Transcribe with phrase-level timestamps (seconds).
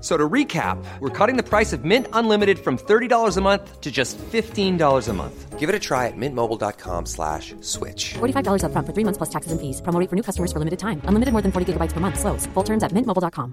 [0.00, 3.90] So to recap, we're cutting the price of Mint Unlimited from $30 a month to
[3.90, 5.58] just $15 a month.
[5.58, 8.14] Give it a try at mintmobile.com slash switch.
[8.14, 9.82] $45 upfront for three months plus taxes and fees.
[9.82, 11.02] Promo rate for new customers for limited time.
[11.04, 12.18] Unlimited more than 40 gigabytes per month.
[12.18, 12.46] Slows.
[12.54, 13.52] Full terms at mintmobile.com.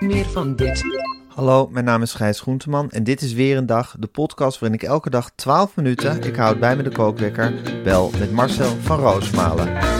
[0.00, 0.82] Meer van dit.
[1.28, 4.78] Hallo, mijn naam is Gijs Groenteman en dit is weer een dag, de podcast waarin
[4.80, 7.52] ik elke dag 12 minuten, ik houd bij me de kookwekker,
[7.84, 9.93] bel met Marcel van Roosmalen.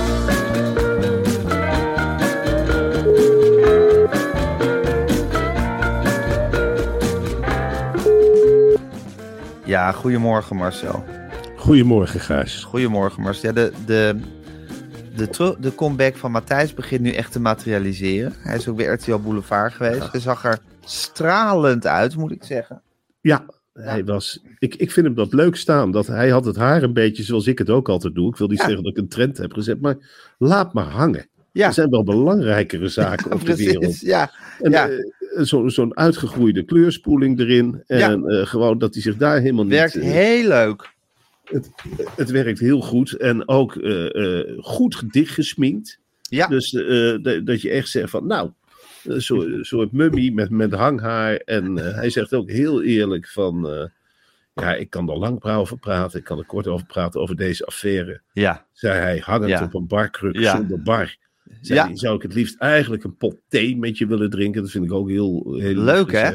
[9.65, 11.05] Ja, goedemorgen Marcel.
[11.57, 12.65] Goedemorgen, Gijs.
[12.65, 13.49] Goedemorgen Marcel.
[13.49, 14.17] Ja, de,
[15.17, 18.33] de, de, comeback van Matthijs begint nu echt te materialiseren.
[18.39, 20.13] Hij is ook bij RTL Boulevard geweest.
[20.13, 22.83] Hij zag er stralend uit, moet ik zeggen.
[23.21, 24.43] Ja, hij was.
[24.59, 25.91] Ik, ik vind hem dat leuk staan.
[25.91, 28.29] Dat hij had het haar een beetje zoals ik het ook altijd doe.
[28.31, 28.65] Ik wil niet Ja.
[28.65, 29.97] zeggen dat ik een trend heb gezet, maar
[30.39, 31.27] laat maar hangen.
[31.53, 34.01] Ja, Er zijn wel belangrijkere zaken op de wereld.
[34.01, 34.89] Ja, En Ja.
[35.37, 37.83] Eh, zo- zo'n uitgegroeide kleurspoeling erin.
[37.87, 40.05] En eh, gewoon dat hij zich daar helemaal werkt niet.
[40.05, 40.93] eh, heel leuk.
[41.45, 41.71] het,
[42.17, 43.13] het werkt heel goed.
[43.13, 45.99] En ook eh, goed dichtgesminkt.
[46.23, 46.47] Ja.
[46.47, 46.71] Dus
[47.45, 48.51] dat- je echt zegt van, nou,
[49.05, 49.23] een
[49.65, 51.35] soort, mummy met, met hanghaar.
[51.37, 53.69] En hij zegt ook heel eerlijk van,
[54.55, 56.19] ja, ik kan er lang over praten.
[56.19, 58.21] Ik kan er kort over praten over deze affaire.
[58.33, 59.63] Ja, Zei hij, hangend Ja.
[59.65, 60.57] op een barkruk Ja.
[60.57, 61.17] zonder bar.
[61.65, 61.97] Zei Ja.
[61.97, 64.63] zou ik het liefst eigenlijk een pot thee met je willen drinken.
[64.63, 66.33] Dat vind ik ook heel, heel Leuk, hè?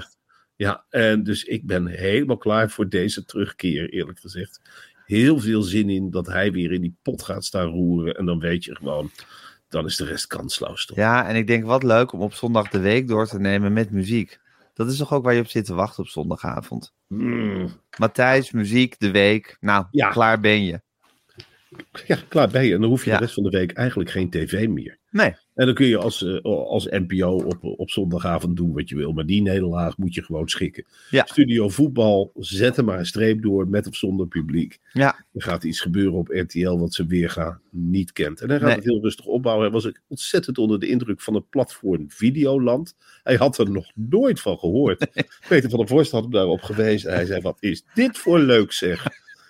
[0.55, 4.61] Ja, en dus ik ben helemaal klaar voor deze terugkeer, eerlijk gezegd.
[5.05, 8.15] Heel veel zin in dat hij weer in die pot gaat staan roeren.
[8.17, 9.11] En dan weet je gewoon,
[9.67, 10.85] dan is de rest kansloos.
[10.85, 10.97] Toch?
[10.97, 13.91] ja, en ik denk wat leuk om op zondag de week door te nemen met
[13.91, 14.39] muziek.
[14.73, 16.93] Dat is toch ook waar je op zit te wachten op zondagavond.
[17.07, 19.57] Mm, Matthijs, muziek, de week.
[19.59, 20.09] Nou, Ja.
[20.09, 20.81] klaar ben je.
[22.07, 22.73] ja, klaar ben je.
[22.73, 23.17] En dan hoef je Ja.
[23.17, 24.98] de rest van de week eigenlijk geen tv meer.
[25.11, 28.95] Nee, En dan kun je als, eh, als NPO op, op zondagavond doen wat je
[28.95, 29.11] wil.
[29.11, 30.85] Maar die nederlaag moet je gewoon schikken.
[31.09, 31.25] Ja.
[31.25, 34.79] Studio voetbal, zet er maar een streep door met of zonder publiek.
[34.93, 38.41] ja, Er gaat iets gebeuren op RTL wat ze weergaan niet kent.
[38.41, 38.75] En hij gaat Nee.
[38.75, 39.63] het heel rustig opbouwen.
[39.65, 42.95] Hij was ook ontzettend onder de indruk van het platform Videoland.
[43.23, 45.07] Hij had er nog nooit van gehoord.
[45.49, 47.13] Peter van der Vorst had hem daarop gewezen.
[47.13, 49.05] Hij zei, wat is dit voor leuk zeg.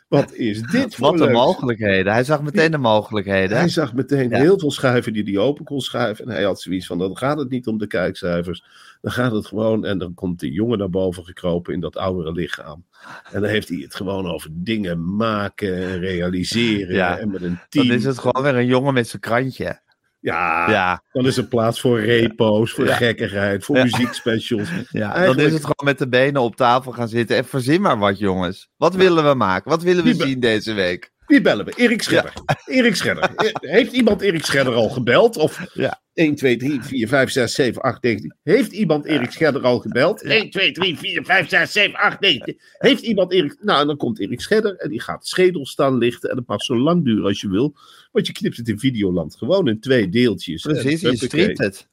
[0.09, 2.13] Wat is dit voor wat de mogelijkheden.
[2.13, 3.57] Hij zag meteen de mogelijkheden.
[3.57, 4.37] Hij zag meteen Ja.
[4.37, 6.25] heel veel schuiven die hij open kon schuiven.
[6.25, 8.63] En hij had zoiets van, dan gaat het niet om de kijkcijfers.
[9.01, 12.31] Dan gaat het gewoon, en dan komt de jongen naar boven gekropen in dat oudere
[12.31, 12.83] lichaam.
[13.31, 16.95] En dan heeft hij het gewoon over dingen maken en realiseren.
[16.95, 17.17] Ja.
[17.17, 17.87] En met een team.
[17.87, 19.79] Dan is het gewoon weer een jongen met zijn krantje.
[20.21, 22.95] Ja, Ja, dan is er plaats voor repo's, voor Ja.
[22.95, 23.83] gekkigheid, voor Ja.
[23.83, 24.69] muziekspecials.
[24.91, 25.25] ja.
[25.25, 27.37] dan is het gewoon met de benen op tafel gaan zitten.
[27.37, 28.69] En verzin maar wat, jongens.
[28.77, 29.69] Wat willen we maken?
[29.71, 31.11] Wat willen we zien deze week?
[31.29, 31.73] Wie bellen we?
[31.75, 32.33] Erik Scherder.
[32.65, 33.31] Erik Scherder.
[33.59, 35.37] Heeft iemand Erik Scherder al gebeld?
[35.37, 36.01] Of Ja.
[36.13, 38.37] 1, 2, 3, 4, 5, 6, 7, 8, 9.
[38.43, 40.21] Heeft iemand Erik Scherder al gebeld?
[40.21, 42.57] 1, 2, 3, 4, 5, 6, 7, 8, 9.
[42.77, 43.57] Heeft iemand Erik...
[43.61, 46.29] Nou, en dan komt Erik Scherder en die gaat schedel staan lichten.
[46.29, 47.75] En dat mag zo lang duren als je wil.
[48.11, 50.61] Want je knipt het in Videoland gewoon in twee deeltjes.
[50.61, 51.87] Precies, je streamt het.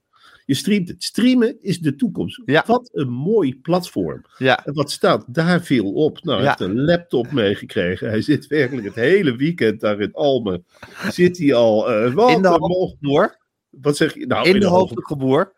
[0.46, 1.04] Je streamt het.
[1.04, 2.42] Streamen is de toekomst.
[2.44, 2.64] Ja.
[2.66, 4.24] Wat een mooi platform.
[4.38, 6.22] Ja, En wat staat daar veel op?
[6.24, 6.54] Nou, hij Ja.
[6.58, 8.08] heeft een laptop meegekregen.
[8.08, 10.64] Hij zit werkelijk het hele weekend daar in Almen.
[11.10, 11.90] Zit hij al.
[11.90, 13.38] eh, wat in de hoofdgeboer.
[13.70, 14.26] Wat zeg je?
[14.26, 15.54] Nou, In de.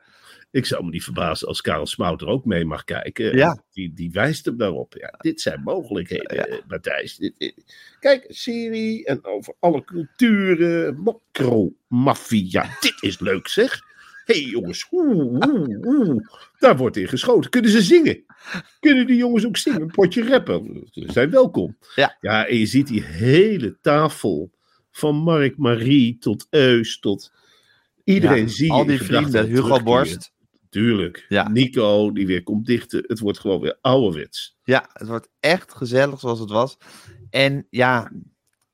[0.51, 3.37] Ik zou me niet verbazen als Karel Smouter ook mee mag kijken.
[3.37, 3.63] Ja.
[3.73, 4.95] Die, die wijst hem daarop.
[4.99, 7.17] Ja, dit zijn mogelijkheden, eh, Matthijs.
[7.17, 11.03] Dit- dit- Kijk, serie en over alle culturen.
[11.03, 12.77] Macro-maffia.
[12.81, 13.81] Dit is leuk, zeg.
[14.29, 16.27] Hé hey, jongens, oeh, oeh, oeh.
[16.59, 17.51] daar wordt in geschoten.
[17.51, 18.25] Kunnen ze zingen?
[18.81, 19.81] Kunnen die jongens ook zingen?
[19.81, 20.89] Een potje rappen?
[20.91, 21.77] Ze zijn welkom.
[21.95, 22.17] Ja.
[22.21, 24.51] ja, en je ziet die hele tafel.
[24.91, 27.33] Van Mark Marie tot Eus tot...
[28.05, 29.47] Iedereen Ja, zie Al die vrienden.
[29.47, 29.83] Hugo.
[29.83, 30.33] Borst.
[30.71, 31.27] Tuurlijk.
[31.29, 31.49] Ja.
[31.49, 33.05] Nico, die weer komt dichten.
[33.07, 34.59] Het wordt gewoon weer ouderwets.
[34.65, 36.77] Ja, het wordt echt gezellig zoals het was.
[37.31, 38.13] En ja,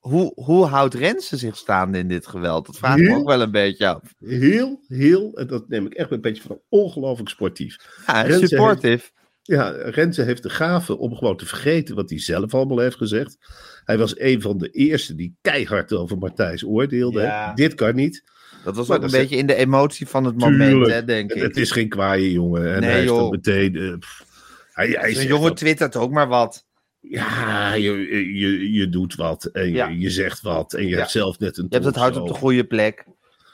[0.08, 2.66] hoe, hoe houdt Rensen zich staande in dit geweld?
[2.66, 4.00] Dat vraag ik me ook wel een beetje af.
[4.18, 7.76] Heel, heel, en dat neem ik echt een beetje van ongelooflijk sportief.
[8.06, 9.10] Ja, Renze supportive.
[9.42, 13.36] Ja, Renze heeft de gave om gewoon te vergeten wat hij zelf allemaal heeft gezegd.
[13.84, 17.20] Hij was een van de eerste die keihard over Matthijs oordeelde.
[17.20, 17.54] Ja.
[17.54, 18.22] Dit kan niet.
[18.64, 20.92] Dat was Maar ook een is- beetje in de emotie van het moment, Tuurlijk.
[20.92, 21.42] hè, denk En ik.
[21.42, 22.74] Het is geen kwaaie jongen.
[22.74, 23.18] En Nee, hij heeft joh.
[23.20, 23.76] dan meteen...
[23.76, 24.24] eh, pff,
[24.72, 26.64] hij, hij Een jongen dat- twittert ook maar wat.
[27.08, 27.92] Ja, je,
[28.38, 29.88] je, je doet wat en je, Ja.
[29.88, 30.96] je zegt wat en je Ja.
[30.96, 33.04] hebt zelf net een Je hebt het hart op de goede plek.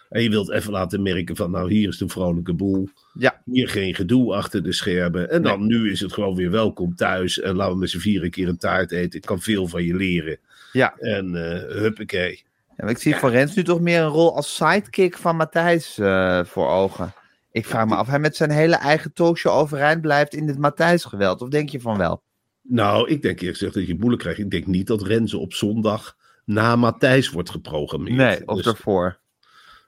[0.09, 2.89] En je wilt even laten merken van, nou hier is de vrolijke boel.
[3.15, 3.43] Ja.
[3.45, 5.31] Hier geen gedoe achter de schermen.
[5.31, 7.41] En dan nu is het gewoon weer welkom thuis.
[7.41, 9.19] En laten we met z'n vieren een keer een taart eten.
[9.19, 10.39] Ik kan veel van je leren.
[10.73, 10.95] Ja.
[10.99, 12.43] En eh huppakee.
[12.77, 16.45] Ja, ik zie voor Rens nu toch meer een rol als sidekick van Matthijs eh,
[16.45, 17.13] voor ogen.
[17.53, 21.43] Ik vraag me af, hij met zijn hele eigen talkshow overeind blijft in dit Matthijs-geweld.
[21.43, 22.23] Of denk je van wel?
[22.63, 24.41] Nou, ik denk eerlijk gezegd dat je moeilijk krijgt.
[24.41, 28.17] Ik denk niet dat Renze op zondag na Matthijs wordt geprogrammeerd.
[28.17, 29.21] Nee, of dus, ervoor.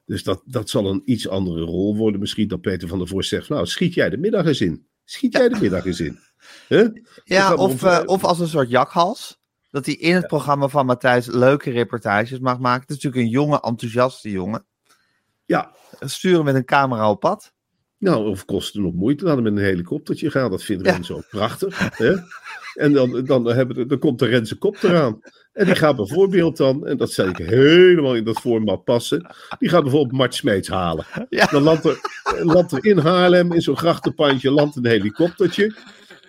[0.04, 2.20] dus dat, dat zal een iets andere rol worden.
[2.20, 4.86] Misschien dat Peter van der Voort zegt, nou schiet jij de middag eens in.
[5.04, 6.18] Schiet jij de middag eens in.
[6.68, 6.88] Huh?
[7.24, 9.40] Ja, of, eh, of als een soort jakhals.
[9.70, 12.80] Dat hij in het programma van Matthijs leuke reportages mag maken.
[12.80, 14.66] Het is natuurlijk een jonge, enthousiaste jongen.
[15.44, 17.51] Ja, Sturen met een camera op pad.
[18.02, 19.24] Nou, of kost het nog moeite.
[19.24, 20.50] Laten we met een helikoptertje gaan.
[20.50, 20.92] Dat vindt Ja.
[20.92, 21.96] Renze ook prachtig.
[21.96, 22.14] Hè?
[22.74, 25.20] En dan, dan, hebben we, dan komt de Renze kop eraan.
[25.52, 29.26] En die gaat bijvoorbeeld dan, en dat zal ik helemaal in dat format passen.
[29.58, 31.04] Die gaat bijvoorbeeld Mart Smeets halen.
[31.28, 31.46] Ja.
[31.46, 32.00] Dan landt er,
[32.42, 35.74] landt er in Haarlem, in zo'n grachtenpandje, landt een helikoptertje.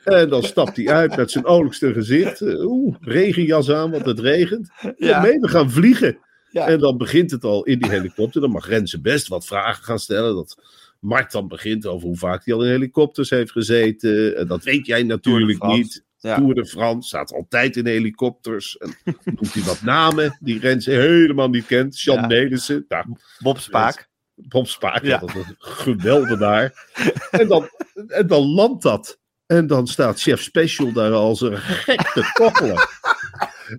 [0.04, 2.42] En dan stapt hij uit met zijn olijkste gezicht.
[2.42, 4.70] Eh, Oeh, regenjas aan, want het regent.
[4.96, 5.22] Ja.
[5.22, 6.18] Nee, we gaan vliegen.
[6.54, 6.68] Ja.
[6.68, 8.42] En dan begint het al in die helikopter.
[8.42, 10.36] Dan mag Renze best wat vragen gaan stellen.
[10.36, 10.58] Dat
[11.00, 14.38] Mart dan begint over hoe vaak hij al in helikopters heeft gezeten.
[14.38, 16.04] En dat weet jij natuurlijk niet.
[16.18, 16.36] Ja.
[16.36, 18.78] Tour de France staat altijd in helikopters.
[18.78, 22.02] En noemt hij wat namen die Renze helemaal niet kent.
[22.02, 22.28] Jean Ja.
[22.28, 22.86] Nelissen.
[22.88, 23.06] Nou,
[23.40, 24.10] Bob Spaak.
[24.36, 25.18] Bob Spaak, Ja.
[25.18, 26.90] dat is een geweldenaar.
[27.32, 27.70] en, dan,
[28.08, 29.20] en dan landt dat.
[29.46, 32.88] En dan staat Chef Special daar als een gek te koppelen.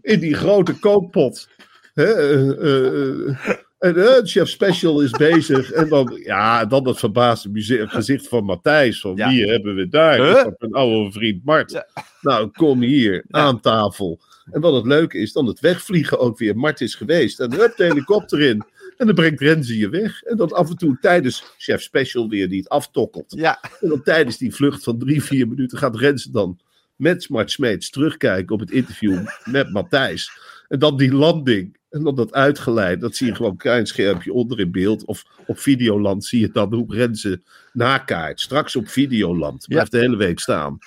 [0.00, 1.49] In die grote kookpot.
[1.94, 3.37] Eh, eh, eh,
[3.79, 5.73] en Chef Special is bezig.
[5.73, 7.50] En dan, ja, dan het verbaasde
[7.88, 9.00] gezicht van Matthijs.
[9.00, 9.29] Van Ja.
[9.29, 10.17] wie hebben we daar?
[10.17, 10.44] Huh?
[10.44, 11.70] Dat Een oude vriend Mart.
[11.70, 11.87] Ja.
[12.20, 14.20] Nou, kom hier, aan tafel.
[14.50, 16.56] En wat het leuke is, dan het wegvliegen ook weer.
[16.56, 17.41] Mart is geweest.
[17.41, 18.64] En hup, de helikopter in.
[18.96, 20.23] En dan brengt Renze je weg.
[20.23, 23.35] En dan af en toe tijdens Chef Special weer die het aftokkelt.
[23.37, 26.58] Ja, En dan tijdens die vlucht van drie, vier minuten gaat Renze dan
[26.96, 30.31] met Smart Smeets terugkijken op het interview met Matthijs.
[30.69, 31.76] En dan die landing.
[31.90, 33.00] En dan dat uitgeleid.
[33.00, 35.05] Dat zie je gewoon een klein schermpje onder in beeld.
[35.05, 38.40] Of op Videoland zie je dan hoe Renze nakaart.
[38.40, 39.66] Straks op Videoland.
[39.69, 40.78] Blijft de hele week staan.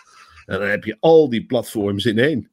[0.45, 2.50] En dan heb je al die platforms in één.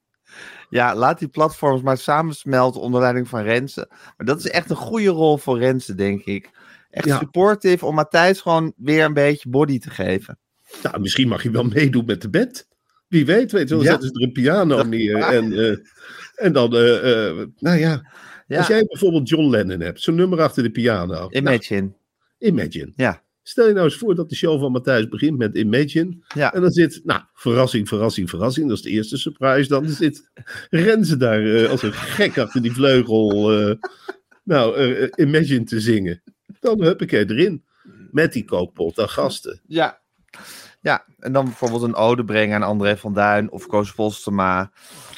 [0.70, 3.86] ja, laat die platforms maar samensmelten onder leiding van Rensen.
[4.16, 6.50] Maar dat is echt een goede rol voor Rensen, denk ik.
[6.90, 7.18] Echt Ja.
[7.18, 10.38] supportive om Matthijs gewoon weer een beetje body te geven.
[10.82, 12.68] Nou, misschien mag je wel meedoen met de band.
[13.14, 13.84] Wie weet, weet je wel.
[13.84, 15.16] Zetten ze er een piano neer.
[15.16, 15.76] En, eh,
[16.34, 18.12] en dan, eh, eh, nou ja,
[18.48, 21.14] Als jij bijvoorbeeld John Lennon hebt, zo'n nummer achter de piano.
[21.14, 21.92] Nou, imagine.
[22.38, 22.92] Imagine.
[22.96, 23.22] Ja.
[23.42, 26.16] Stel je nou eens voor dat de show van Matthijs begint met Imagine.
[26.34, 26.54] Ja.
[26.54, 28.68] En dan zit, nou, verrassing, verrassing, verrassing.
[28.68, 29.68] Dat is de eerste surprise.
[29.68, 30.30] Dan zit
[30.70, 33.78] Renze daar als een gek achter die vleugel.
[34.44, 34.80] nou,
[35.16, 36.22] Imagine te zingen.
[36.60, 37.64] Dan hup ik erin.
[38.10, 39.60] Met die kookpot aan gasten.
[39.66, 40.00] Ja.
[40.84, 44.72] Ja, en dan bijvoorbeeld een ode brengen aan André van Duin of Koos Postema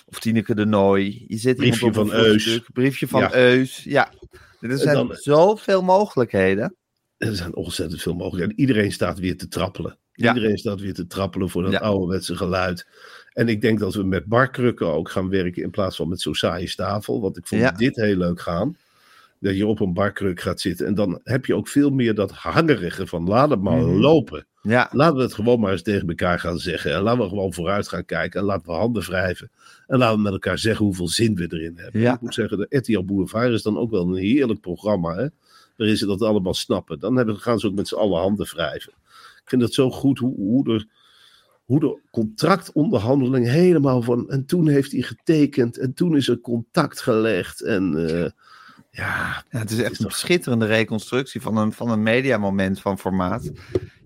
[0.07, 1.25] of Tineke de Nooi.
[1.29, 2.61] Je zit Briefje van Eus.
[2.73, 3.35] Briefje van Ja.
[3.35, 3.83] Eus.
[3.85, 4.13] Ja,
[4.61, 6.75] er zijn dan- zoveel mogelijkheden.
[7.17, 8.59] Er zijn ontzettend veel mogelijkheden.
[8.61, 9.99] Iedereen staat weer te trappelen.
[10.13, 10.35] Ja.
[10.35, 11.79] Iedereen staat weer te trappelen voor dat Ja.
[11.79, 12.87] ouderwetse geluid.
[13.33, 16.35] En ik denk dat we met barkrukken ook gaan werken in plaats van met zo'n
[16.35, 17.21] saaie tafel.
[17.21, 17.71] Want ik vond Ja.
[17.71, 18.77] dit heel leuk gaan.
[19.41, 20.87] Dat je op een barkruk gaat zitten.
[20.87, 23.97] En dan heb je ook veel meer dat hangerige van laat het maar Mhm.
[23.97, 24.47] lopen.
[24.67, 26.95] Ja, Laten we het gewoon maar eens tegen elkaar gaan zeggen.
[26.95, 28.41] En laten we gewoon vooruit gaan kijken.
[28.41, 29.51] En laten we handen wrijven.
[29.87, 32.01] En laten we met elkaar zeggen hoeveel zin we erin hebben.
[32.01, 32.15] Ja.
[32.15, 35.15] Ik moet zeggen, de RTL Boulevard is dan ook wel een heerlijk programma.
[35.17, 35.27] Hè?
[35.77, 36.99] Waarin ze dat allemaal snappen.
[36.99, 38.93] Dan hebben, gaan ze ook met z'n allen handen wrijven.
[39.43, 40.87] Ik vind het zo goed hoe, hoe, er,
[41.65, 44.31] hoe de contractonderhandeling helemaal van...
[44.31, 45.79] En toen heeft hij getekend.
[45.79, 47.63] En toen is er contact gelegd.
[47.63, 48.31] En eh,
[48.91, 52.81] ja, Ja, het is echt is een toch- schitterende reconstructie van een, van een mediamoment
[52.81, 53.51] van formaat.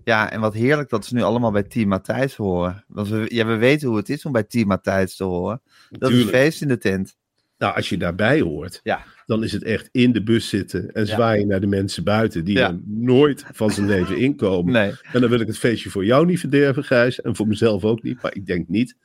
[0.03, 2.83] Ja, en wat heerlijk dat ze nu allemaal bij Team Matthijs horen.
[2.87, 5.61] Want we, ja, we weten hoe het is om bij Team Matthijs te horen.
[5.89, 6.31] Dat Tuurlijk.
[6.31, 7.15] is feest in de tent.
[7.57, 9.03] Nou, als je daarbij hoort, Ja.
[9.25, 11.13] dan is het echt in de bus zitten en Ja.
[11.13, 12.67] zwaaien naar de mensen buiten die Ja.
[12.69, 14.73] er nooit van zijn leven inkomen.
[14.73, 14.91] Nee.
[15.13, 18.03] En dan wil ik het feestje voor jou niet verderven, Gijs, en voor mezelf ook
[18.03, 18.95] niet, maar ik denk niet.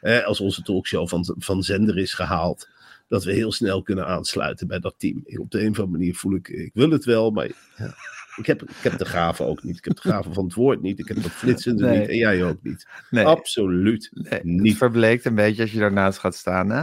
[0.00, 2.68] Eh, als onze talkshow van, van zender is gehaald,
[3.08, 5.22] dat we heel snel kunnen aansluiten bij dat team.
[5.26, 7.94] Op de een of andere manier voel ik, ik wil het wel, maar ja,
[8.40, 9.76] ik, heb, ik heb de gave ook niet.
[9.78, 10.98] Ik heb de gave van het woord niet.
[10.98, 11.98] Ik heb dat flitsende Nee.
[11.98, 12.08] niet.
[12.08, 12.86] En jij ook niet.
[13.10, 14.76] Nee, Absoluut nee, het niet.
[14.76, 16.82] verbleekt een beetje als je daarnaast gaat staan, hè?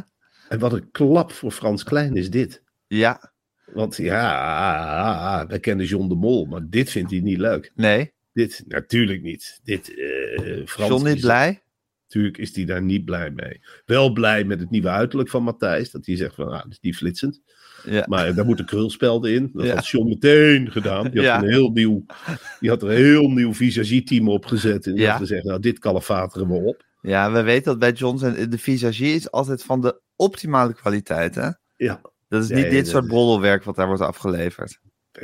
[0.50, 2.64] En wat een klap voor Frans Klein is dit.
[2.88, 3.34] Ja,
[3.74, 7.72] Want ja, wij kennen John de Mol, maar dit vindt hij niet leuk.
[7.76, 8.16] nee.
[8.34, 9.60] Dit natuurlijk niet.
[9.64, 11.62] Dit, eh Frans John niet is- blij?
[12.04, 13.62] Natuurlijk is hij daar niet blij mee.
[13.86, 15.92] Wel blij met het nieuwe uiterlijk van Matthijs.
[15.92, 17.42] Dat hij zegt van, ah, dat is niet flitsend.
[17.90, 18.06] Ja.
[18.08, 19.50] Maar daar moeten krulspelden in.
[19.54, 19.76] Dat Ja.
[19.76, 21.10] had John meteen gedaan.
[21.12, 22.06] Die had, een heel nieuw,
[22.60, 24.86] die had er een heel nieuw visagie-team opgezet.
[24.86, 26.86] En die had gezegd, nou, dit kalefateren we op.
[27.02, 31.36] Ja, we weten dat bij John zijn, de visagie is altijd van de optimale kwaliteit,
[31.36, 31.50] hè?
[31.76, 34.80] Ja, Dat is Nee, niet dit soort broddelwerk wat daar wordt afgeleverd.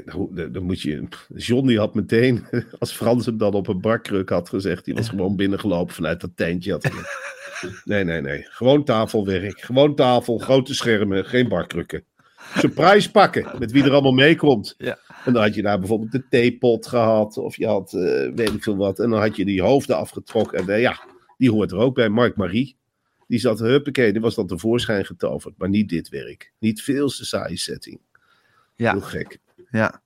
[0.05, 1.08] dan, dan- moet je...
[1.36, 2.46] John die had meteen,
[2.79, 6.32] als Frans hem dan op een barkruk had gezegd, die was gewoon binnengelopen vanuit dat
[6.36, 6.72] tentje.
[6.72, 6.89] Had
[7.86, 8.46] nee, nee, nee.
[8.50, 9.62] Gewoon tafelwerk.
[9.62, 12.03] Gewoon tafel, grote schermen, geen barkrukken.
[12.56, 14.76] Surprise pakken, met wie er allemaal meekomt.
[14.78, 14.98] Ja.
[15.26, 18.64] En dan had je daar bijvoorbeeld de theepot gehad, of je had eh, weet ik
[18.64, 19.00] veel wat.
[19.00, 20.60] En dan had je die hoofden afgetrokken.
[20.60, 21.00] En eh, ja,
[21.38, 22.10] die hoort er ook bij.
[22.10, 22.78] Mark Marie,
[23.28, 25.58] die zat, huppakee, die was dan tevoorschijn getoverd.
[25.58, 26.54] Maar niet dit werk.
[26.60, 28.00] Niet veel te saaie setting.
[28.76, 28.92] Ja.
[28.92, 29.40] Heel gek.
[29.74, 30.01] Ja.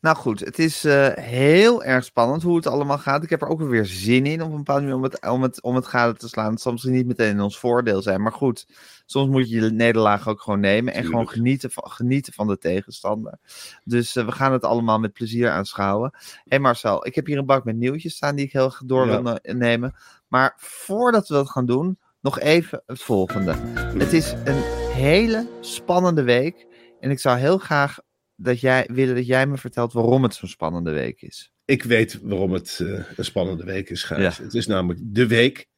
[0.00, 3.22] Nou goed, het is eh, heel erg spannend hoe het allemaal gaat.
[3.22, 5.62] Ik heb er ook weer zin in op een bepaalde manier om het, om het,
[5.62, 6.50] om het gade te slaan.
[6.50, 8.22] Het zal misschien niet meteen in ons voordeel zijn.
[8.22, 8.66] Maar goed,
[9.06, 10.94] soms moet je je nederlaag ook gewoon nemen.
[10.94, 13.38] En gewoon genieten van, genieten van de tegenstander.
[13.84, 16.10] Dus eh, we gaan het allemaal met plezier aanschouwen.
[16.12, 19.06] Hé hey Marcel, ik heb hier een bak met nieuwtjes staan die ik heel door
[19.06, 19.22] Ja.
[19.22, 19.94] wil ne- nemen.
[20.28, 23.52] Maar voordat we dat gaan doen, nog even het volgende.
[23.98, 26.66] Het is een hele spannende week.
[27.00, 27.98] En ik zou heel graag
[28.36, 31.52] dat jij, willen dat jij me vertelt waarom het zo'n spannende week is.
[31.64, 34.36] Ik weet waarom het eh, een spannende week is, Gijs.
[34.36, 34.42] Ja.
[34.42, 35.68] Het is namelijk de week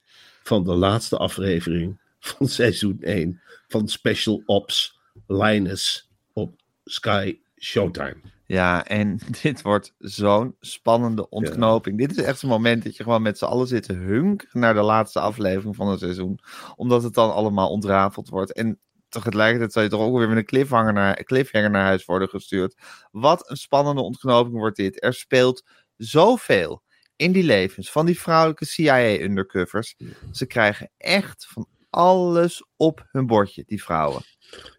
[0.43, 8.17] van de laatste aflevering van seizoen 1 van Special Ops Linus op Sky Showtime.
[8.47, 11.99] Ja, en dit wordt zo'n spannende ontknoping.
[11.99, 14.75] Dit is echt zo'n moment dat je gewoon met z'n allen zit te hunkeren naar
[14.75, 16.39] de laatste aflevering van het seizoen.
[16.77, 18.53] Omdat het dan allemaal ontrafeld wordt.
[18.53, 18.79] En
[19.23, 22.75] tegelijkertijd zal je toch ook weer met een cliffhanger naar, cliffhanger naar huis worden gestuurd.
[23.11, 25.03] Wat een spannende ontknoping wordt dit.
[25.05, 25.65] Er speelt
[25.97, 26.83] zoveel
[27.17, 29.97] in die levens van die vrouwelijke CIA-undercovers.
[30.33, 34.23] Ze krijgen echt van alles op hun bordje, die vrouwen.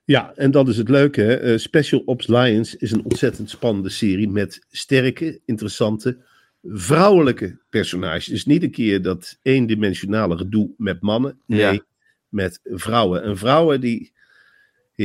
[0.06, 1.22] Ja, en dat is het leuke.
[1.22, 1.36] Hè?
[1.36, 6.25] Eh, Special Ops Lions is een ontzettend spannende serie met sterke, interessante,
[6.63, 8.25] vrouwelijke personages.
[8.25, 11.41] Dus niet een keer dat eendimensionale gedoe met mannen.
[11.46, 11.79] Nee, Ja.
[12.27, 13.24] met vrouwen.
[13.24, 14.13] En vrouwen die,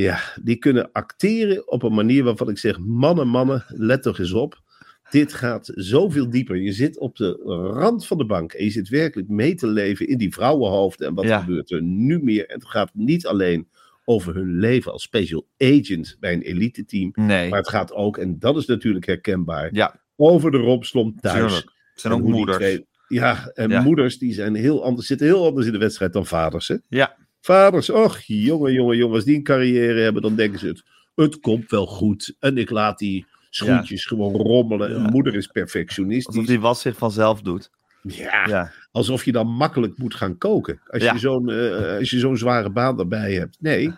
[0.00, 4.32] ja, die kunnen acteren op een manier waarvan ik zeg: mannen, mannen, let toch eens
[4.32, 4.60] op.
[5.10, 6.56] Dit gaat zoveel dieper.
[6.56, 7.32] Je zit op de
[7.74, 11.06] rand van de bank en je zit werkelijk mee te leven in die vrouwenhoofden.
[11.08, 11.40] En wat Ja.
[11.40, 12.46] gebeurt er nu meer?
[12.48, 13.68] En het gaat niet alleen
[14.04, 17.10] over hun leven als special agent bij een elite team.
[17.14, 21.54] Nee, Maar het gaat ook, en dat is natuurlijk herkenbaar, ja, over de romslomp thuis.
[21.56, 22.56] Het zijn En ook moeders.
[22.56, 23.82] twee- ja, en Ja.
[23.82, 26.68] moeders die zijn heel anders, zitten heel anders in de wedstrijd dan vaders.
[26.68, 26.76] Hè?
[26.88, 30.82] Ja, Vaders, och, jongen, jongen, jongen, als die een carrière hebben, dan denken ze het.
[31.14, 32.36] Het komt wel goed.
[32.38, 34.90] En ik laat die schoentjes gewoon rommelen.
[34.90, 35.10] Ja.
[35.10, 36.46] Moeder is alsof perfectionistisch.
[36.46, 37.70] die was zich vanzelf doet.
[38.02, 40.80] Ja, Ja, alsof je dan makkelijk moet gaan koken.
[40.86, 43.56] Als je zo'n eh, als je zo'n zware baan erbij hebt.
[43.60, 43.92] Nee,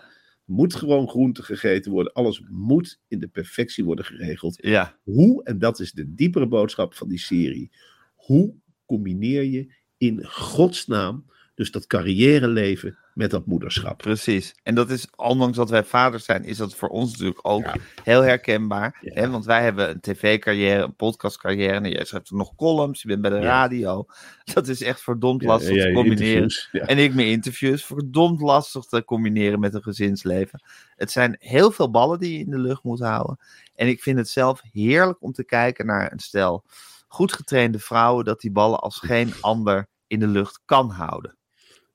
[0.44, 2.12] moet gewoon groente gegeten worden.
[2.12, 4.58] Alles moet in de perfectie worden geregeld.
[4.60, 7.70] ja, Hoe, en dat is de diepere boodschap van die serie,
[8.14, 8.54] hoe
[8.86, 11.24] combineer je in godsnaam
[11.54, 13.98] dus dat carrière leven met dat moederschap?
[13.98, 14.54] precies.
[14.62, 17.74] En dat is, ondanks dat wij vaders zijn, is dat voor ons natuurlijk ook Ja.
[18.02, 18.98] heel herkenbaar.
[19.00, 19.20] Ja.
[19.20, 19.30] Hè?
[19.30, 21.72] Want wij hebben een tv-carrière, een podcast-carrière.
[21.74, 23.42] En jij schrijft nog columns, je bent bij de Ja.
[23.42, 24.06] radio.
[24.54, 26.50] Dat is echt verdomd lastig te combineren.
[26.72, 30.62] En ik mijn interviews, verdomd lastig te combineren met een gezinsleven.
[30.96, 33.38] Het zijn heel veel ballen die je in de lucht moet houden.
[33.74, 36.64] En ik vind het zelf heerlijk om te kijken naar een stel
[37.08, 41.36] goed getrainde vrouwen, dat die ballen als geen ander in de lucht kan houden.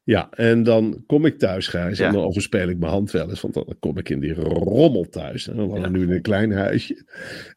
[0.10, 2.08] Ja, en dan kom ik thuis, Gijs, Ja.
[2.08, 5.10] en dan overspeel ik mijn hand wel eens, want dan kom ik in die rommel
[5.10, 5.48] thuis.
[5.48, 5.89] En we wonen Ja.
[5.89, 7.06] nu in een klein huisje.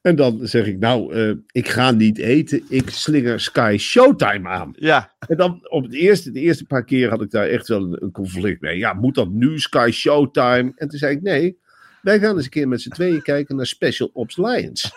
[0.02, 4.72] En dan zeg ik, nou, eh, ik ga niet eten, ik slinger Sky Showtime aan.
[4.76, 7.82] Ja, En dan op het eerste, de eerste paar keer had ik daar echt wel
[7.82, 8.78] een, een conflict mee.
[8.78, 10.72] Ja, moet dat nu Sky Showtime?
[10.76, 11.58] En toen zei ik, nee,
[12.02, 14.92] wij gaan eens een keer met z'n tweeën kijken naar Special Ops Lions.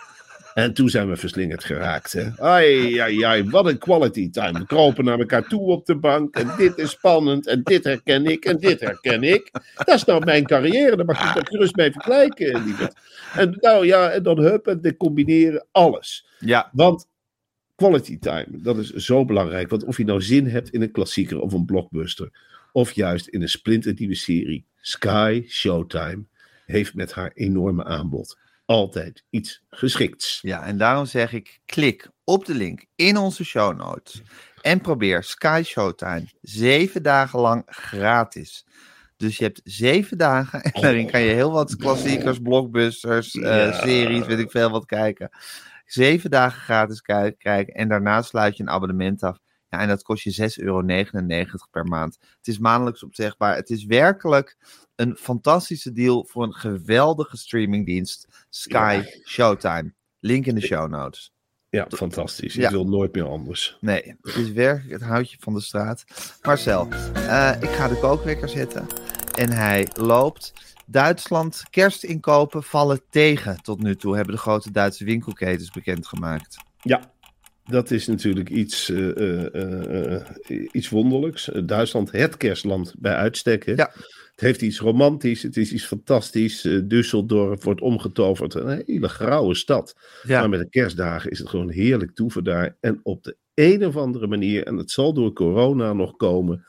[0.56, 2.12] En toen zijn we verslingerd geraakt.
[2.12, 2.30] Hè.
[2.38, 4.58] Ai, ai, ai, wat een quality time.
[4.58, 6.36] We kropen naar elkaar toe op de bank.
[6.36, 7.46] En dit is spannend.
[7.46, 8.44] En dit herken ik.
[8.44, 9.50] En dit herken ik.
[9.74, 10.96] Dat is nou mijn carrière.
[10.96, 12.94] Daar mag je toch gerust mee vergelijken, lieverd.
[13.34, 16.26] En nou ja, en dan hup, en dan combineren alles.
[16.38, 17.08] ja, Want
[17.74, 19.70] quality time, dat is zo belangrijk.
[19.70, 22.30] Want of je nou zin hebt in een klassieker of een blockbuster,
[22.72, 26.24] of juist in een splinternieuwe serie, Sky Showtime
[26.66, 30.38] heeft met haar enorme aanbod altijd iets geschikts.
[30.42, 34.22] Ja, en daarom zeg ik, klik op de link in onze show notes
[34.60, 38.66] en probeer Sky Showtime zeven dagen lang gratis.
[39.16, 44.26] Dus je hebt zeven dagen en daarin kan je heel wat klassiekers, blockbusters, eh, series,
[44.26, 45.30] weet ik veel wat kijken.
[45.84, 49.38] Zeven dagen gratis ki- kijken en daarna sluit je een abonnement af.
[49.76, 50.82] Ja, en dat kost je 6,99 euro
[51.70, 52.18] per maand.
[52.36, 53.56] Het is maandelijks opzegbaar.
[53.56, 54.56] Het is werkelijk
[54.94, 58.46] een fantastische deal voor een geweldige streamingdienst.
[58.48, 59.94] Sky Showtime.
[60.20, 61.32] Link in de show notes.
[61.68, 62.54] Ja, fantastisch.
[62.54, 62.64] Ja.
[62.64, 63.76] Ik wil nooit meer anders.
[63.80, 66.04] Nee, het is werkelijk het houtje van de straat.
[66.42, 68.86] Marcel, eh, ik ga de kookwekker zetten.
[69.34, 70.52] En hij loopt.
[70.86, 76.56] Duitsland, kerstinkopen vallen tegen tot nu toe, hebben de grote Duitse winkelketens bekendgemaakt.
[76.82, 77.12] Ja,
[77.68, 80.22] dat is natuurlijk iets, eh, eh, eh,
[80.72, 81.50] iets wonderlijks.
[81.64, 83.66] Duitsland, het kerstland bij uitstek.
[83.66, 83.72] hè.
[83.72, 83.92] Ja.
[84.30, 86.66] Het heeft iets romantisch, het is iets fantastisch.
[86.66, 88.54] Düsseldorf wordt omgetoverd.
[88.54, 89.96] Een hele grauwe stad.
[90.22, 92.76] Ja, Maar met de kerstdagen is het gewoon heerlijk toeven daar.
[92.80, 96.66] En op de een of andere manier, en het zal door corona nog komen,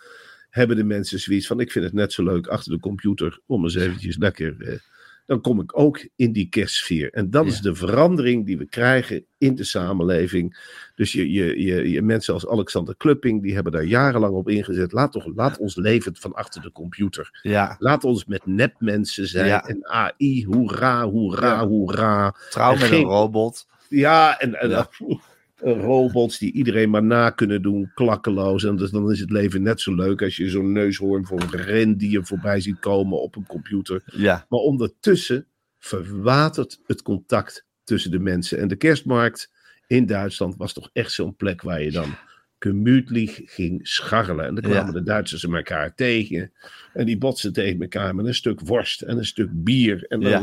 [0.50, 3.64] hebben de mensen zoiets van: ik vind het net zo leuk achter de computer om
[3.64, 4.82] eens eventjes lekker.
[5.28, 7.14] Dan kom ik ook in die kerstsfeer.
[7.14, 10.58] En dat is de verandering die we krijgen in de samenleving.
[10.96, 14.92] Dus je, je, je, je mensen als Alexander Klupping, die hebben daar jarenlang op ingezet.
[14.92, 17.40] Laat, toch, laat ons leven van achter de computer.
[17.42, 17.76] ja.
[17.80, 19.48] Laat ons met nepmensen zijn.
[19.48, 19.66] Ja.
[19.66, 22.36] En AI, hoera, hoera, hoera.
[22.50, 23.68] trouw En met geen- een robot.
[23.90, 24.90] Ja, en, en Ja.
[25.64, 28.64] eh, robots die iedereen maar na kunnen doen, klakkeloos.
[28.64, 31.62] En dus dan is het leven net zo leuk als je zo'n neushoorn voor een
[31.62, 34.02] rendier voorbij ziet komen op een computer.
[34.06, 35.46] Ja, Maar ondertussen
[35.80, 38.60] verwatert het contact tussen de mensen.
[38.60, 39.52] En de kerstmarkt
[39.88, 42.16] in Duitsland was toch echt zo'n plek waar je dan
[42.60, 44.46] gemütlich ging scharrelen.
[44.46, 45.00] En dan kwamen Ja.
[45.00, 46.52] de Duitsers elkaar tegen.
[46.94, 50.04] En die botsen tegen elkaar met een stuk worst en een stuk bier.
[50.08, 50.40] En dan Ja.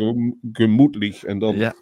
[1.24, 1.74] En dan ja.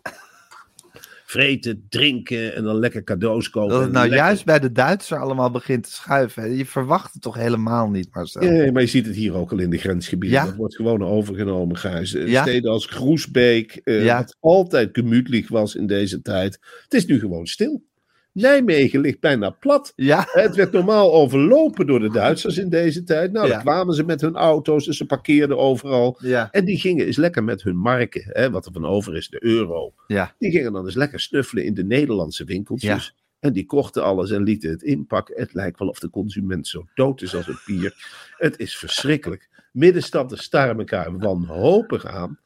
[1.32, 3.70] Vreten, drinken en dan lekker cadeaus kopen.
[3.70, 6.42] Dat het nou lekker- juist bij de Duitser allemaal begint te schuiven.
[6.42, 6.48] hè.
[6.48, 8.42] Je verwacht het toch helemaal niet, Marcel?
[8.44, 10.38] Ja, maar je ziet het hier ook al in de grensgebieden.
[10.38, 10.44] Ja.
[10.46, 12.14] Dat wordt gewoon overgenomen, Gijs.
[12.14, 12.42] Eh, Ja.
[12.42, 14.16] Steden als Groesbeek, Ja.
[14.18, 16.58] wat altijd gemütlich was in deze tijd.
[16.82, 17.82] Het is nu gewoon stil.
[18.32, 19.92] Nijmegen ligt bijna plat.
[19.96, 23.32] Ja, Het werd normaal overlopen door de Duitsers in deze tijd.
[23.32, 23.52] Nou, Ja.
[23.52, 26.16] dan kwamen ze met hun auto's en ze parkeerden overal.
[26.20, 29.28] ja, En die gingen eens lekker met hun marken, hè, wat er van over is,
[29.28, 29.94] de euro.
[30.06, 30.34] ja.
[30.38, 33.14] Die gingen dan eens lekker snuffelen in de Nederlandse winkeltjes.
[33.40, 35.34] En die kochten alles en lieten het inpakken.
[35.40, 37.94] Het lijkt wel of de consument zo dood is als een pier.
[38.36, 39.48] Het is verschrikkelijk.
[39.72, 42.38] Middenstanden staren elkaar wanhopig aan.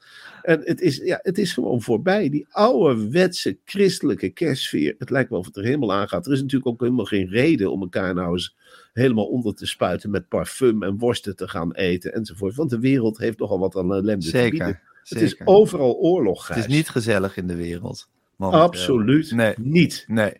[0.47, 2.29] En het is, ja, het is gewoon voorbij.
[2.29, 4.95] Die ouderwetse christelijke kerstsfeer.
[4.99, 6.27] Het lijkt wel of het er helemaal aangaat.
[6.27, 8.57] Er is natuurlijk ook helemaal geen reden om elkaar nou eens
[8.93, 12.55] helemaal onder te spuiten met parfum en worsten te gaan eten enzovoort.
[12.55, 14.67] Want de wereld heeft nogal wat aan ellende te bieden.
[14.67, 14.83] Zeker.
[15.03, 18.09] Het is overal oorlog, Het is niet gezellig in de wereld.
[18.37, 18.63] momenteel.
[18.63, 19.55] Absoluut Nee.
[19.59, 20.05] niet.
[20.07, 20.33] Nee.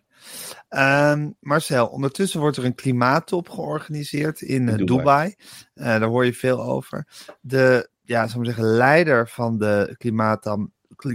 [0.69, 4.97] Ehm, Marcel, ondertussen wordt er een klimaattop georganiseerd in, eh, In Dubai.
[4.97, 5.35] Dubai.
[5.73, 7.07] Eh, daar hoor je veel over.
[7.41, 9.95] De, ja, zal ik zeggen, leider van de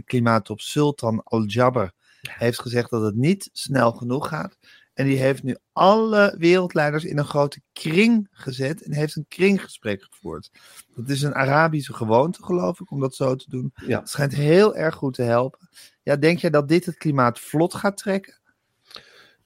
[0.04, 4.58] klimaattop, Sultan Al-Jaber, heeft gezegd dat het niet snel genoeg gaat.
[4.94, 10.06] En die heeft nu alle wereldleiders in een grote kring gezet en heeft een kringgesprek
[10.10, 10.50] gevoerd.
[10.94, 13.72] Dat is een Arabische gewoonte, geloof ik, om dat zo te doen.
[13.86, 13.98] Ja.
[13.98, 15.68] Het schijnt heel erg goed te helpen.
[16.02, 18.40] Ja, denk jij dat dit het klimaat vlot gaat trekken?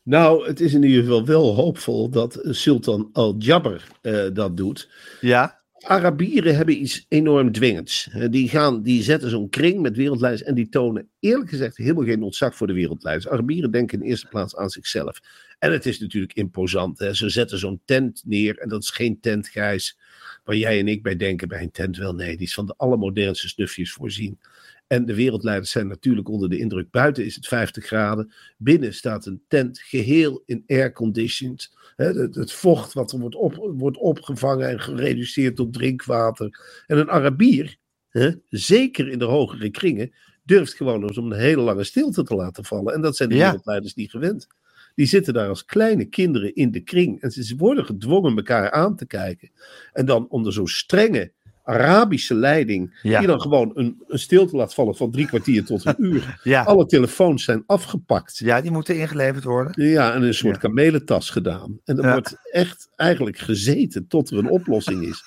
[0.03, 4.91] Nou, het is in ieder geval wel hoopvol dat Sultan Al-Jaber eh, dat doet.
[5.21, 8.09] Ja, Arabieren hebben iets enorm dwingends.
[8.31, 12.23] Die, gaan, die zetten zo'n kring met wereldleiders en die tonen eerlijk gezegd helemaal geen
[12.23, 13.29] ontzag voor de wereldleiders.
[13.29, 15.21] Arabieren denken in eerste plaats aan zichzelf.
[15.59, 16.99] En het is natuurlijk imposant.
[16.99, 17.15] Hè?
[17.15, 19.99] Ze zetten zo'n tent neer en dat is geen tent, Gijs,
[20.45, 21.97] waar jij en ik bij denken bij een tent.
[21.97, 24.39] Wel nee, die is van de allermodernste snufjes voorzien.
[24.87, 26.91] En de wereldleiders zijn natuurlijk onder de indruk.
[26.91, 28.33] Buiten is het 50 graden.
[28.57, 31.71] Binnen staat een tent geheel in air-conditioned.
[31.97, 36.61] Het, het vocht wat er wordt, op, wordt opgevangen en gereduceerd tot drinkwater.
[36.87, 37.77] En een Arabier,
[38.09, 42.35] hè, zeker in de hogere kringen, durft gewoon eens om een hele lange stilte te
[42.35, 42.95] laten vallen.
[42.95, 43.45] En dat zijn de Ja.
[43.45, 44.47] wereldleiders niet gewend.
[44.95, 47.21] Die zitten daar als kleine kinderen in de kring.
[47.21, 49.51] En ze worden gedwongen elkaar aan te kijken.
[49.93, 51.33] En dan onder zo'n strenge
[51.67, 52.99] Arabische leiding.
[53.03, 53.19] Ja.
[53.19, 56.39] Die dan gewoon een, een stilte laat vallen van drie kwartier tot een uur.
[56.43, 56.63] ja.
[56.63, 58.39] Alle telefoons zijn afgepakt.
[58.39, 59.89] ja, die moeten ingeleverd worden.
[59.89, 60.61] Ja, en een soort Ja.
[60.61, 61.81] kamelentas gedaan.
[61.85, 65.23] En er wordt echt eigenlijk gezeten tot er een oplossing is.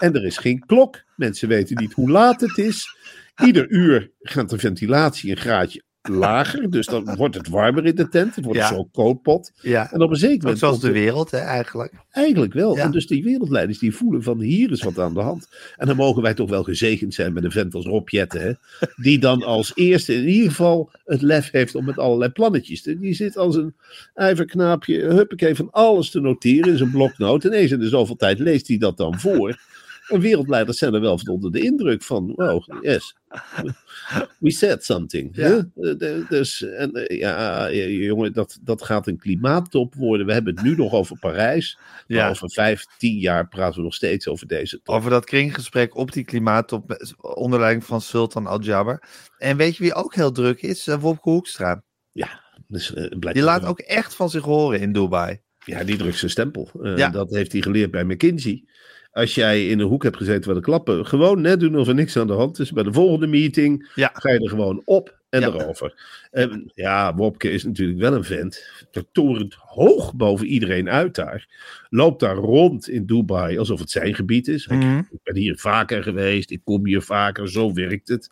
[0.00, 1.02] En er is geen klok.
[1.16, 2.96] Mensen weten niet hoe laat het is.
[3.44, 6.70] Ieder uur gaat de ventilatie een graadje lager.
[6.70, 8.34] Dus dan wordt het warmer in de tent.
[8.34, 8.68] Het wordt Ja.
[8.68, 8.90] zo'n.
[9.60, 10.58] Ja, En op een zeker moment...
[10.58, 11.92] zoals de er- wereld, hè, eigenlijk.
[12.10, 12.76] Eigenlijk wel.
[12.76, 12.82] Ja.
[12.82, 15.48] En dus die wereldleiders die voelen van hier is wat aan de hand.
[15.76, 18.40] En dan mogen wij toch wel gezegend zijn met een vent als Rob Jetten.
[18.42, 18.52] Hè?
[18.96, 22.82] Die dan als eerste in ieder geval het lef heeft om met allerlei plannetjes.
[22.82, 23.74] te- Die zit als een
[24.14, 27.44] ijverknaapje, huppakee, van alles te noteren in zijn bloknoot.
[27.44, 29.58] En eens in de zoveel tijd leest hij dat dan voor.
[30.12, 33.16] En wereldleiders zijn er wel van onder de indruk van, wow, yes.
[34.38, 35.36] We said something.
[35.36, 35.68] Ja.
[35.74, 35.96] hè?
[35.96, 40.26] Eh, Dus, en, eh, ja, eh, jongen, dat, dat gaat een klimaattop worden.
[40.26, 41.78] We hebben het nu nog over Parijs.
[42.06, 42.28] Maar Ja.
[42.28, 44.94] over vijf, tien jaar praten we nog steeds over deze top.
[44.94, 49.02] Over dat kringgesprek op die klimaattop onder leiding van Sultan Al-Jaber.
[49.38, 50.86] En weet je wie ook heel druk is?
[50.86, 51.82] Wopke Hoekstra.
[52.66, 55.40] Dus, eh, blijkt Die laat wel- ook echt van zich horen in Dubai.
[55.64, 56.70] Ja, die drukt zijn stempel.
[56.96, 57.08] Ja.
[57.08, 58.64] Dat heeft hij geleerd bij McKinsey.
[59.12, 61.94] Als jij in een hoek hebt gezeten waar de klappen, gewoon net doen of er
[61.94, 62.72] niks aan de hand is.
[62.72, 64.10] Bij de volgende meeting Ja.
[64.12, 65.46] ga je er gewoon op en Ja.
[65.46, 65.94] erover.
[66.30, 68.66] En ja, Wopke is natuurlijk wel een vent.
[69.12, 71.46] Torent hoog boven iedereen uit daar.
[71.88, 74.66] Loopt daar rond in Dubai alsof het zijn gebied is.
[74.66, 74.98] Mhm.
[74.98, 78.30] Ik ben hier vaker geweest, ik kom hier vaker, zo werkt het.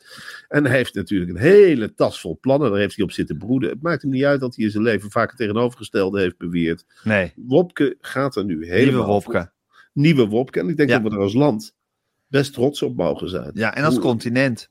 [0.49, 3.71] En hij heeft natuurlijk een hele tas vol plannen, daar heeft hij op zitten broeden.
[3.71, 6.85] Het maakt hem niet uit dat hij in zijn leven vaak het tegenovergestelde heeft beweerd.
[7.05, 9.51] Nee, Wopke gaat er nu helemaal lieve Wopke.
[9.93, 10.61] Nieuwe Wopke.
[10.61, 10.99] En ik denk Ja.
[10.99, 11.75] dat we er als land
[12.27, 13.51] best trots op mogen zijn.
[13.55, 14.71] Ja, en als Hoe- continent.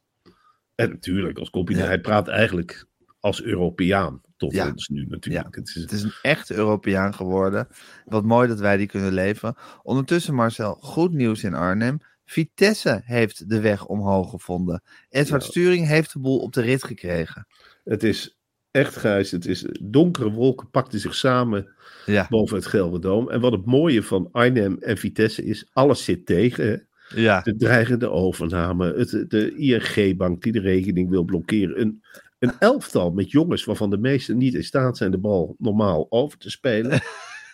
[0.76, 1.88] En natuurlijk, als continent.
[1.88, 2.88] Hij praat eigenlijk
[3.20, 4.68] als Europeaan tot Ja.
[4.68, 5.56] ons nu natuurlijk.
[5.56, 7.68] Het is, Het is een echte Europeaan geworden.
[8.06, 9.56] Wat mooi dat wij die kunnen leven.
[9.84, 11.98] Ondertussen, Marcel, goed nieuws in Arnhem.
[12.26, 14.84] Vitesse heeft de weg omhoog gevonden.
[15.10, 15.50] Edward Ja.
[15.50, 17.48] Sturing heeft de boel op de rit gekregen.
[17.84, 18.39] het is
[18.72, 19.32] echt grijs.
[19.32, 21.68] Het is donkere wolken pakten zich samen
[22.06, 23.30] Ja, boven het Gelderdoom.
[23.30, 26.88] En wat het mooie van Arnhem en Vitesse is, alles zit tegen.
[27.16, 31.82] ja, De dreigende overname, het, de ING-bank die de rekening wil blokkeren.
[31.82, 32.04] Een,
[32.40, 36.38] een elftal met jongens waarvan de meesten niet in staat zijn de bal normaal over
[36.38, 37.00] te spelen.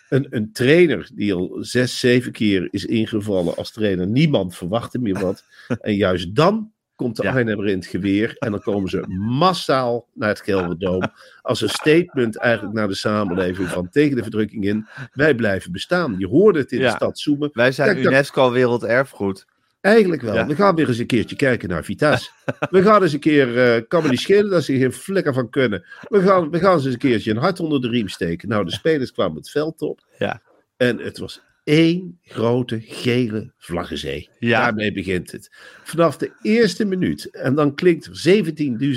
[0.08, 4.06] Een, een trainer die al zes, zeven keer is ingevallen als trainer.
[4.06, 5.44] Niemand verwachtte meer wat.
[5.80, 7.32] En juist dan komt de Ja.
[7.32, 8.36] Arnhemmer in het geweer.
[8.38, 11.02] En dan komen ze massaal naar het Gelderdoom.
[11.42, 14.86] Als een statement eigenlijk naar de samenleving van tegen de verdrukking in.
[15.12, 16.14] Wij blijven bestaan.
[16.18, 16.88] Je hoorde het in Ja.
[16.90, 17.50] de stad Zoemen.
[17.52, 19.46] wij zijn Kijk, dat- UNESCO Werelderfgoed.
[19.80, 20.34] Eigenlijk wel.
[20.34, 20.46] Ja.
[20.46, 22.30] We gaan weer eens een keertje kijken naar Vitesse.
[22.70, 25.50] we gaan eens een keer, eh kan me niet schelen dat ze geen flikker van
[25.50, 25.84] kunnen.
[26.08, 28.48] We gaan, we gaan ze eens een keertje een hart onder de riem steken.
[28.48, 30.00] Nou, de spelers kwamen het veld op.
[30.18, 30.40] Ja.
[30.76, 34.28] En het was één grote gele vlaggenzee.
[34.38, 34.60] Ja.
[34.60, 35.48] Daarmee begint het.
[35.84, 37.30] Vanaf de eerste minuut.
[37.30, 38.44] En dan klinkt er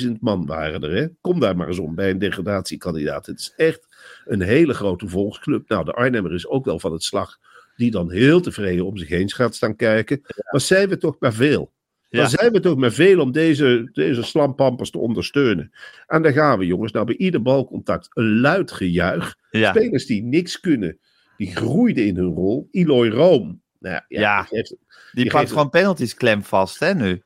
[0.05, 0.91] 17.000 man waren er.
[0.91, 1.07] Hè?
[1.21, 3.25] Kom daar maar eens om bij een degradatiekandidaat.
[3.25, 3.87] Het is echt
[4.25, 5.69] een hele grote volksclub.
[5.69, 7.37] Nou, de Arnhemmer is ook wel van het slag.
[7.75, 10.21] Die dan heel tevreden om zich heen gaat staan kijken.
[10.51, 11.71] Maar zijn we toch maar veel.
[12.09, 12.19] Ja.
[12.19, 15.71] Dan zijn we toch maar veel om deze, deze slampampers te ondersteunen.
[16.07, 16.91] En daar gaan we, jongens.
[16.91, 19.35] Nou, bij ieder balcontact een luid gejuich.
[19.51, 20.99] Ja, Spelers die niks kunnen,
[21.39, 22.67] die groeiden in hun rol.
[22.71, 23.61] Eloy Room.
[23.79, 24.47] Nou ja, Ja.
[24.49, 24.77] die
[25.13, 27.21] die pakt gewoon penalties klem vast, hè, nu.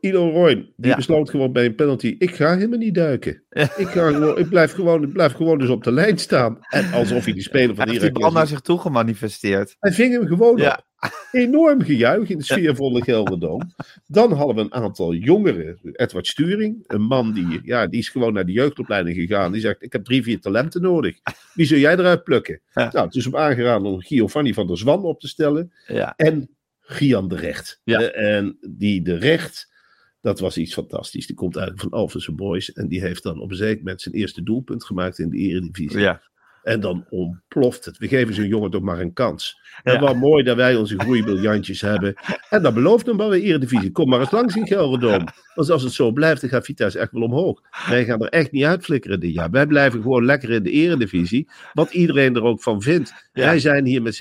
[0.00, 0.96] Eloy Roy, die Ja.
[0.96, 3.42] besloot gewoon bij een penalty: ik ga helemaal niet duiken.
[3.76, 6.58] Ik, ga gewoon, ik, blijf gewoon, ik blijf gewoon dus op de lijn staan.
[6.68, 9.76] En alsof hij die speler van Hij heeft die naar zich toe gemanifesteerd.
[9.78, 10.72] Hij ving hem gewoon Ja.
[10.72, 10.86] op.
[11.32, 13.60] Enorm gejuich in de sfeervolle Gelderdoom.
[14.06, 15.78] Dan hadden we een aantal jongeren.
[15.92, 19.52] Edward Sturing, een man die, ja, die is gewoon naar de jeugdopleiding gegaan.
[19.52, 21.16] Die zegt, ik heb drie, vier talenten nodig.
[21.54, 22.60] Wie zul jij eruit plukken?
[22.74, 25.72] Nou, het is hem aangeraden om Giovanni van der Zwan op te stellen.
[25.86, 26.48] Ja, En
[26.80, 27.80] Gian de Recht.
[27.84, 29.72] Eh, en die de Recht,
[30.20, 31.26] dat was iets fantastisch.
[31.26, 32.72] Die komt eigenlijk van Alphense Boys.
[32.72, 35.98] En die heeft dan op een zeker moment zijn eerste doelpunt gemaakt in de Eredivisie.
[36.00, 36.26] ja.
[36.62, 37.98] En dan ontploft het.
[37.98, 39.60] We geven zo'n jongen toch maar een kans.
[39.82, 40.00] En Ja.
[40.00, 42.14] wat mooi dat wij onze groeibriljantjes hebben.
[42.50, 43.90] En dat belooft hem wel weer Eredivisie.
[43.90, 45.26] Kom maar eens langs in Gelderdoom.
[45.54, 47.60] Want als het zo blijft, dan gaat Vitesse echt wel omhoog.
[47.88, 49.50] Wij gaan er echt niet uitflikkeren dit jaar.
[49.50, 51.48] Wij blijven gewoon lekker in de Eredivisie.
[51.72, 53.28] Wat iedereen er ook van vindt.
[53.32, 53.44] Ja.
[53.44, 54.14] Wij zijn hier met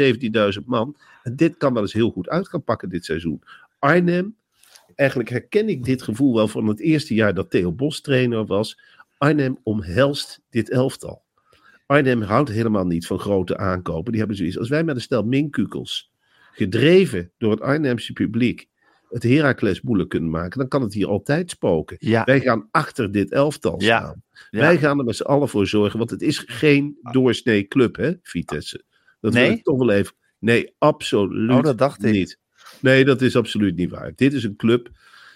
[0.60, 0.98] 17.000 man.
[1.24, 3.42] En dit kan wel eens heel goed uit gaan pakken dit seizoen.
[3.80, 4.36] Arnhem,
[4.98, 8.80] eigenlijk herken ik dit gevoel wel van het eerste jaar dat Theo Bos trainer was.
[9.18, 11.24] Arnhem omhelst dit elftal.
[11.86, 14.10] Arnhem houdt helemaal niet van grote aankopen.
[14.12, 14.58] Die hebben zoiets.
[14.58, 16.12] Als wij met een stel minkukels,
[16.52, 18.68] gedreven door het Arnhemse publiek,
[19.10, 21.98] het Heracles moeilijk kunnen maken, dan kan het hier altijd spoken.
[22.00, 22.24] Ja.
[22.24, 23.98] Wij gaan achter dit elftal Ja.
[24.00, 24.24] staan.
[24.50, 24.60] Ja.
[24.60, 28.12] Wij gaan er met z'n allen voor zorgen, want het is geen doorsnee club, hè,
[28.22, 28.84] Vitesse.
[29.20, 29.48] Dat Nee?
[29.48, 30.14] wil ik toch wel even.
[30.40, 32.38] Nee, absoluut Oh, dat dacht ik.
[32.82, 34.12] Nee, dat is absoluut niet waar.
[34.16, 34.90] Dit is een club,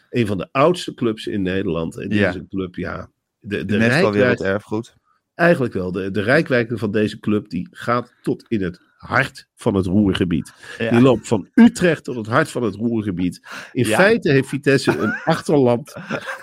[0.10, 1.98] een van de oudste clubs in Nederland.
[1.98, 2.30] En dit Ja.
[2.30, 3.10] is een club, ja.
[3.40, 4.96] De, de, rijkwijde- Werelderfgoed.
[5.36, 5.92] Eigenlijk wel.
[5.92, 10.54] De, de rijkwijde van deze club die gaat tot in het hart van het Roergebied.
[10.78, 10.90] Ja.
[10.90, 13.42] Die loopt van Utrecht tot het hart van het Roergebied.
[13.72, 13.98] In Ja.
[13.98, 15.94] feite heeft Vitesse een achterland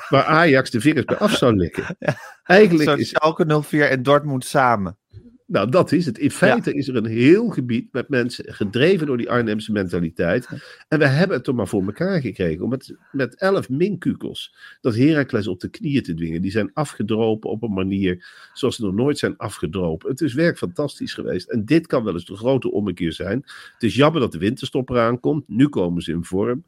[0.08, 1.96] waar Ajax de vingers bij af zou likken.
[2.42, 4.96] Eigenlijk is Schalke 04 en Dortmund samen.
[5.48, 6.18] Nou, dat is het.
[6.18, 10.48] In feite is er een heel gebied met mensen gedreven door die Arnhemse mentaliteit.
[10.88, 14.96] En we hebben het toch maar voor elkaar gekregen om met, met elf minkukels dat
[14.96, 16.42] Heracles op de knieën te dwingen.
[16.42, 20.10] Die zijn afgedropen op een manier zoals ze nog nooit zijn afgedropen.
[20.10, 21.48] Het is werk fantastisch geweest.
[21.48, 23.42] En dit kan wel eens de grote ommekeer zijn.
[23.72, 25.48] Het is jammer dat de winterstop eraan komt.
[25.48, 26.64] Nu komen ze in vorm.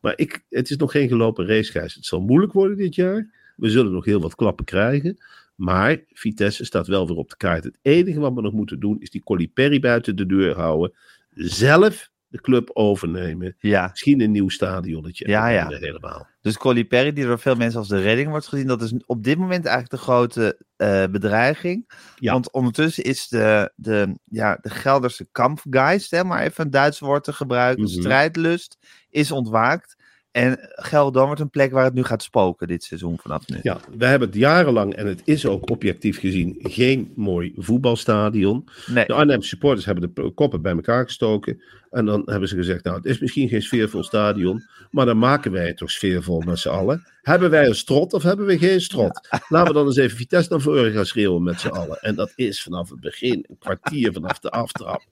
[0.00, 1.78] Maar ik, het is nog geen gelopen race.
[1.78, 3.30] Het zal moeilijk worden dit jaar.
[3.56, 5.18] We zullen nog heel wat klappen krijgen.
[5.62, 7.64] Maar Vitesse staat wel weer op de kaart.
[7.64, 10.92] Het enige wat we nog moeten doen is die Colli buiten de deur houden.
[11.34, 13.56] Zelf de club overnemen.
[13.58, 13.88] Ja.
[13.90, 15.28] Misschien een nieuw stadionnetje.
[15.28, 15.68] Ja, ja.
[15.68, 16.26] Helemaal.
[16.40, 19.24] Dus Colli Perry, die door veel mensen als de redding wordt gezien, dat is op
[19.24, 21.92] dit moment eigenlijk de grote eh, bedreiging.
[22.16, 22.32] Ja.
[22.32, 27.24] Want ondertussen is de, de, ja, de Gelderse kampgeist, hè, maar even een Duits woord
[27.24, 27.92] te gebruiken, Mhm.
[27.92, 28.78] strijdlust,
[29.10, 29.96] is ontwaakt.
[30.32, 33.58] En Gelderdoom wordt een plek waar het nu gaat spoken dit seizoen vanaf nu.
[33.62, 38.68] Ja, we hebben het jarenlang, en het is ook objectief gezien, geen mooi voetbalstadion.
[38.86, 41.62] Nee, De Arnhem supporters hebben de koppen bij elkaar gestoken.
[41.90, 45.52] En dan hebben ze gezegd, nou, het is misschien geen sfeervol stadion, maar dan maken
[45.52, 47.06] wij het toch sfeervol met z'n allen.
[47.22, 49.28] Hebben wij een strot of hebben we geen strot?
[49.48, 51.98] Laten we dan eens even Vitesse naar voren gaan schreeuwen met z'n allen.
[52.00, 55.02] En dat is vanaf het begin, een kwartier vanaf de aftrap,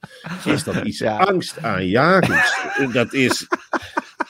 [0.45, 1.17] is dat iets Ja.
[1.17, 2.57] angstaanjagends.
[2.93, 3.47] Dat is,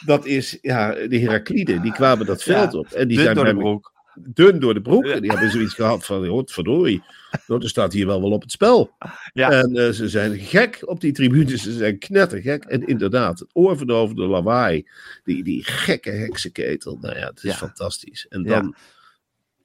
[0.06, 2.88] dat is, ja, de Herakliden, die kwamen dat veld Ja, op.
[2.92, 3.94] En die dun zijn door de broek.
[4.16, 5.06] dun door de broek.
[5.06, 7.04] En die hebben zoiets gehad van, hoort verdorie,
[7.48, 8.92] nou, er staat hier wel wel op het spel.
[9.34, 9.52] Ja.
[9.52, 12.64] En eh, ze zijn gek op die tribunes, ze zijn knettergek.
[12.64, 14.88] En inderdaad, het oorverdovende lawaai,
[15.24, 17.56] die, die gekke heksenketel, nou ja, het is Ja.
[17.58, 18.26] fantastisch.
[18.30, 18.76] En dan,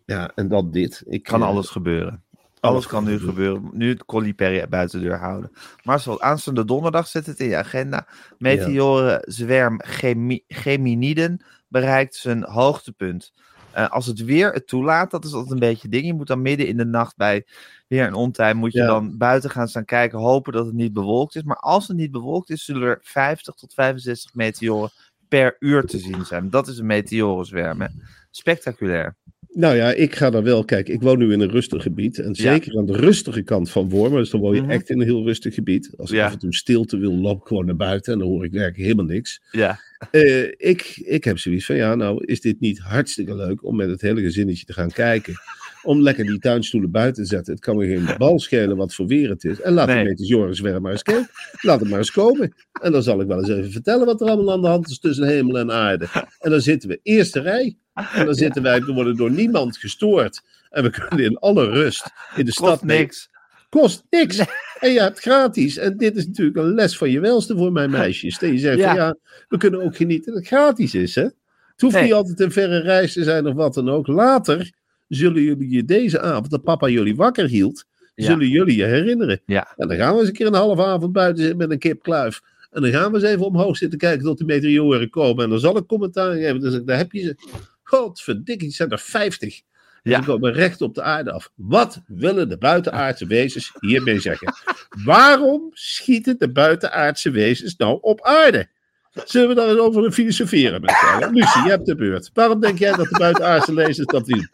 [0.05, 0.31] ja.
[0.35, 1.03] en dan dit.
[1.07, 2.23] Ik, Kan eh, alles gebeuren.
[2.67, 3.71] Alles kan nu gebeuren.
[3.73, 5.51] Nu het Colli Perry buiten de deur houden.
[5.83, 8.07] Marcel, aanstaande donderdag zet het in je agenda.
[8.39, 13.33] Meteorenzwerm Gemi- Geminiden bereikt zijn hoogtepunt.
[13.73, 16.07] Eh, als het weer het toelaat, dat is altijd een beetje ding.
[16.07, 17.47] Je moet dan midden in de nacht bij
[17.89, 18.87] weer een ontime, moet je Ja.
[18.87, 21.43] dan buiten gaan staan kijken, hopen dat het niet bewolkt is.
[21.43, 24.91] Maar als het niet bewolkt is, zullen er 50 tot 65 meteoren
[25.29, 26.51] per uur te zien zijn.
[26.51, 27.81] Dat is een meteorenzwerm.
[27.81, 27.87] Hè?
[28.31, 29.17] Spectaculair.
[29.59, 30.95] Nou ja, ik ga daar wel kijken.
[30.95, 32.19] Ik woon nu in een rustig gebied.
[32.19, 34.19] En zeker aan de rustige kant van Wormen.
[34.19, 34.71] Dus dan woon je Mhm.
[34.71, 35.91] echt in een heel rustig gebied.
[35.97, 36.27] Als ik Ja.
[36.27, 38.13] af en toe stilte wil, loop ik gewoon naar buiten.
[38.13, 39.41] En dan hoor ik werkelijk helemaal niks.
[39.51, 43.77] Ja, Eh, ik, ik heb zoiets van, ja, nou is dit niet hartstikke leuk om
[43.77, 45.35] met het hele gezinnetje te gaan kijken.
[45.87, 47.53] Om lekker die tuinstoelen buiten te zetten.
[47.55, 49.61] Het kan me geen bal schelen wat voor weer het is.
[49.61, 50.05] En laat Nee.
[50.05, 51.29] de meteorenzwerm maar eens kijken.
[51.61, 52.55] Laat het maar eens komen.
[52.83, 54.99] En dan zal ik wel eens even vertellen wat er allemaal aan de hand is
[54.99, 56.07] tussen hemel en aarde.
[56.39, 57.77] En dan zitten we eerste rij.
[58.15, 60.41] En dan zitten wij, we worden door niemand gestoord.
[60.71, 63.29] En we kunnen in alle rust in de stad kost niks.
[63.69, 64.39] Kost niks.
[64.81, 65.77] En je hebt gratis.
[65.77, 68.39] En dit is natuurlijk een les van je welste voor mijn meisjes.
[68.39, 68.87] Dat je zegt Ja.
[68.87, 69.17] van ja,
[69.49, 71.15] we kunnen ook genieten dat het gratis is.
[71.15, 71.23] Hè?
[71.23, 72.03] Het hoeft Nee.
[72.05, 74.07] niet altijd een verre reis te zijn of wat dan ook.
[74.07, 74.73] Later
[75.09, 78.25] zullen jullie je deze avond, dat papa jullie wakker hield, Ja.
[78.27, 79.41] zullen jullie je herinneren.
[79.47, 79.75] Ja.
[79.77, 82.03] En dan gaan we eens een keer een halve avond buiten zitten met een kip
[82.03, 82.41] kluif.
[82.71, 85.45] En dan gaan we eens even omhoog zitten kijken tot de meteoren komen.
[85.45, 86.61] En dan zal ik commentaar geven.
[86.61, 87.37] Dan zeg ik, daar heb je ze.
[87.83, 89.61] Godverdikkie, zijn er 50.
[90.03, 90.17] En Ja.
[90.19, 91.51] Die komen recht op de aarde af.
[91.55, 94.55] Wat willen de buitenaardse wezens hiermee zeggen?
[95.05, 98.69] Waarom schieten de buitenaardse wezens nou op aarde?
[99.25, 101.33] Zullen we daar eens over filosoferen met allen?
[101.35, 102.31] Lucie, je hebt de beurt.
[102.35, 104.49] Waarom denk jij dat de buitenaardse lezers dat doen?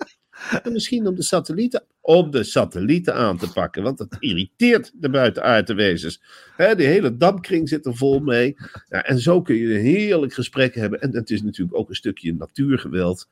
[0.62, 5.11] En misschien om de satellieten, om de satellieten aan te pakken, want dat irriteert de
[5.11, 6.22] buitenaardse wezens.
[6.57, 8.57] Hè, die hele dampkring zit er vol mee.
[8.88, 11.00] Ja, en zo kun je een heerlijk gesprek hebben.
[11.00, 13.28] En het is natuurlijk ook een stukje natuurgeweld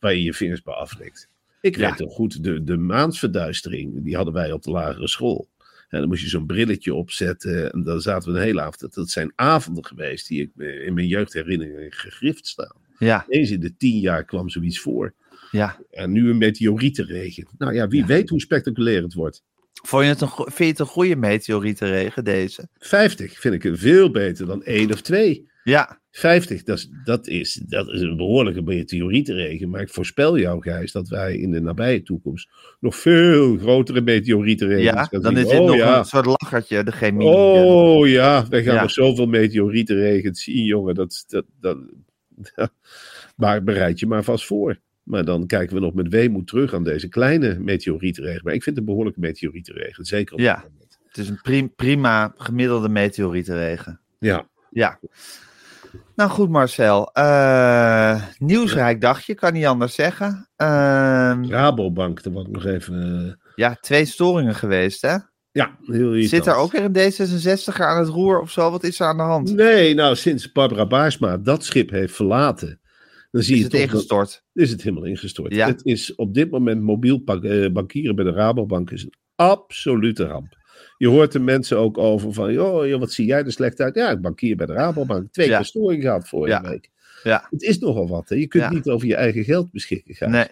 [0.00, 1.28] waar je je vingers bij aflegt.
[1.60, 1.88] Ik Ja.
[1.90, 5.48] weet nog goed, de, de maansverduistering, die hadden wij op de lagere school.
[5.88, 7.72] En dan moest je zo'n brilletje opzetten.
[7.72, 8.94] En dan zaten we een hele avond.
[8.94, 10.50] Dat zijn avonden geweest die ik
[10.86, 12.76] in mijn jeugdherinneringen gegrift staan.
[12.98, 15.14] Ja, Eens in de tien jaar kwam zoiets voor.
[15.54, 15.78] Ja.
[15.90, 17.46] En nu een meteorietenregen.
[17.58, 19.42] Nou ja, wie weet hoe spectaculair het wordt.
[19.82, 22.68] Vond je het een, vind je het een goede meteorietenregen, deze?
[22.78, 25.48] 50 vind ik veel beter dan één of twee.
[25.64, 29.70] Ja, 50, dat is, dat, is, dat is een behoorlijke meteorietenregen.
[29.70, 32.48] Maar ik voorspel jou, Gijs, dat wij in de nabije toekomst
[32.80, 35.98] nog veel grotere meteorietenregens ja gaan dan is dit oh, nog ja.
[35.98, 37.26] een soort lachertje, de chemie.
[37.26, 38.80] Oh ja, wij gaan Ja.
[38.80, 40.94] nog zoveel meteorietenregens zien, jongen.
[40.94, 41.78] Dat, dat, dat,
[43.36, 44.78] maar bereid je maar vast voor.
[45.04, 48.40] Maar dan kijken we nog met weemoed terug aan deze kleine meteorietenregen.
[48.44, 50.04] Maar ik vind het een behoorlijke meteorietenregen.
[50.04, 50.54] Zeker op Ja.
[50.54, 50.98] dit moment.
[51.08, 54.00] Het is een prim- prima gemiddelde meteorietenregen.
[54.18, 54.46] Ja.
[54.70, 54.98] Ja.
[56.16, 57.12] Nou goed, Marcel.
[57.12, 60.48] Eh, nieuwsrijk dagje, kan niet anders zeggen.
[60.56, 63.26] Ehm, Rabobank, daar word ik nog even...
[63.26, 65.16] eh, ja, twee storingen geweest, hè?
[65.52, 66.28] Ja, heel irritant.
[66.28, 68.70] Zit er ook weer een D66er aan het roer of zo?
[68.70, 69.54] Wat is er aan de hand?
[69.54, 72.80] Nee, nou, sinds Barbara Baarsma dat schip heeft verlaten,
[73.34, 74.42] dan zie Is je het toch dat- ingestort?
[74.52, 75.54] is het helemaal ingestort.
[75.54, 75.66] Ja.
[75.66, 80.56] Het is op dit moment mobiel eh, bankieren bij de Rabobank is een absolute ramp.
[80.98, 83.94] Je hoort de mensen ook over van, joh, joh, wat zie jij er slecht uit?
[83.94, 85.32] Ja, ik bankier bij de Rabobank.
[85.32, 85.56] Twee Ja.
[85.56, 86.70] keer storing gehad vorige Ja.
[86.70, 86.90] week.
[87.22, 87.46] Ja.
[87.50, 88.28] Het is nogal wat.
[88.28, 88.34] Hè?
[88.36, 88.70] Je kunt Ja.
[88.70, 90.30] niet over je eigen geld beschikken gaan.
[90.30, 90.46] Nee.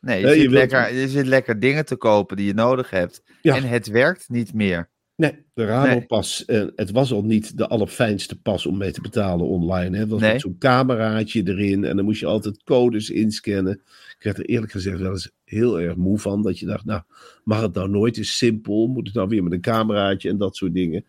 [0.00, 2.54] Nee, je, Nee, je zit wilt- lekker, je zit lekker dingen te kopen die je
[2.54, 3.22] nodig hebt.
[3.42, 3.56] Ja.
[3.56, 4.88] En het werkt niet meer.
[5.18, 9.46] Nee, de Rabopas, eh, het was al niet de allerfijnste pas om mee te betalen
[9.46, 9.94] online.
[9.94, 10.00] Hè?
[10.02, 10.32] Het was Nee.
[10.32, 13.72] met zo'n cameraatje erin en dan moest je altijd codes inscannen.
[14.18, 16.42] Ik werd er eerlijk gezegd wel eens heel erg moe van.
[16.42, 17.02] Dat je dacht, nou,
[17.44, 18.86] mag het nou nooit eens simpel?
[18.86, 21.04] Moet het nou weer met een cameraatje en dat soort dingen?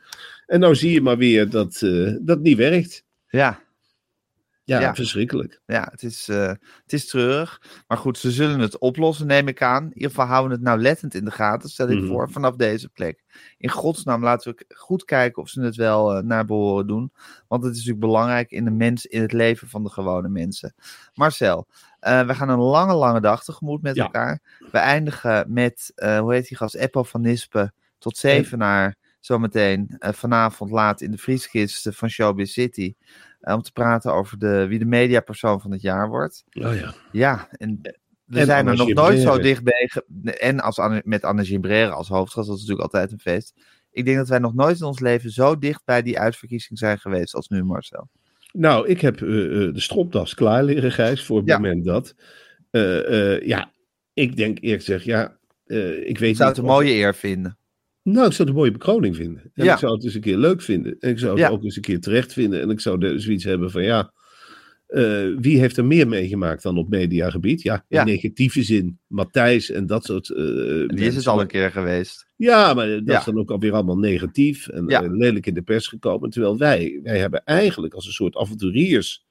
[0.46, 3.06] En nou zie je maar weer dat eh, dat niet werkt.
[3.30, 3.60] Ja,
[4.70, 4.96] Ja, Ja.
[4.96, 5.62] verschrikkelijk.
[5.66, 6.48] ja het, is, eh,
[6.84, 7.62] het is treurig.
[7.88, 9.84] Maar goed, ze zullen het oplossen, neem ik aan.
[9.84, 12.08] In ieder geval houden we het nauwlettend in de gaten, stel ik Mhm.
[12.08, 13.24] voor, vanaf deze plek.
[13.58, 17.12] In godsnaam laten we goed kijken of ze het wel eh, naar behoren doen.
[17.48, 20.74] Want het is natuurlijk belangrijk in, de mens, in het leven van de gewone mensen.
[21.14, 21.68] Marcel,
[22.00, 24.04] eh, we gaan een lange, lange dag tegemoet met Ja.
[24.04, 24.40] elkaar.
[24.72, 28.98] We eindigen met, hoe heet die gast, Eppo van Nispen tot Zevenaar.
[29.20, 32.94] Zometeen vanavond laat in de vrieskist van Showbiz City.
[33.40, 36.44] Eh, om te praten over de, wie de mediapersoon van het jaar wordt.
[36.52, 36.94] Oh ja.
[37.12, 37.80] Ja, en
[38.26, 39.90] we En zijn er nog nooit zo dichtbij.
[39.92, 43.54] ge- En als, Anne- met Anne Gimbrere als hoofdgast, dat is natuurlijk altijd een feest.
[43.92, 47.00] Ik denk dat wij nog nooit in ons leven zo dicht bij die uitverkiezing zijn
[47.00, 48.10] geweest als nu, Marcel.
[48.52, 51.58] Nou, ik heb eh, eh, de stropdas klaar liggen, Gijs, voor het Ja.
[51.58, 52.16] moment dat.
[52.72, 53.72] Eh, ja,
[54.14, 55.38] ik denk eerlijk gezegd, ja,
[56.04, 57.58] ik weet zou niet het een mooie eer vinden.
[58.04, 59.52] Nou, ik zou het een mooie bekroning vinden.
[59.54, 59.74] En Ja.
[59.74, 60.96] ik zou het eens een keer leuk vinden.
[61.00, 61.50] En ik zou het Ja.
[61.50, 62.62] ook eens een keer terecht vinden.
[62.62, 64.14] En ik zou de, zoiets hebben van ja.
[64.88, 67.62] eh, wie heeft er meer meegemaakt dan op mediagebied?
[67.62, 68.00] Ja, Ja.
[68.00, 69.00] in negatieve zin.
[69.08, 70.30] Matthijs en dat soort.
[70.30, 70.44] eh
[70.88, 72.28] Die is het al een keer geweest.
[72.36, 73.20] Ja, maar dat Ja.
[73.20, 75.04] is dan ook alweer allemaal negatief en Ja.
[75.04, 76.30] eh, lelijk in de pers gekomen.
[76.30, 79.26] Terwijl wij, wij hebben eigenlijk als een soort avonturiers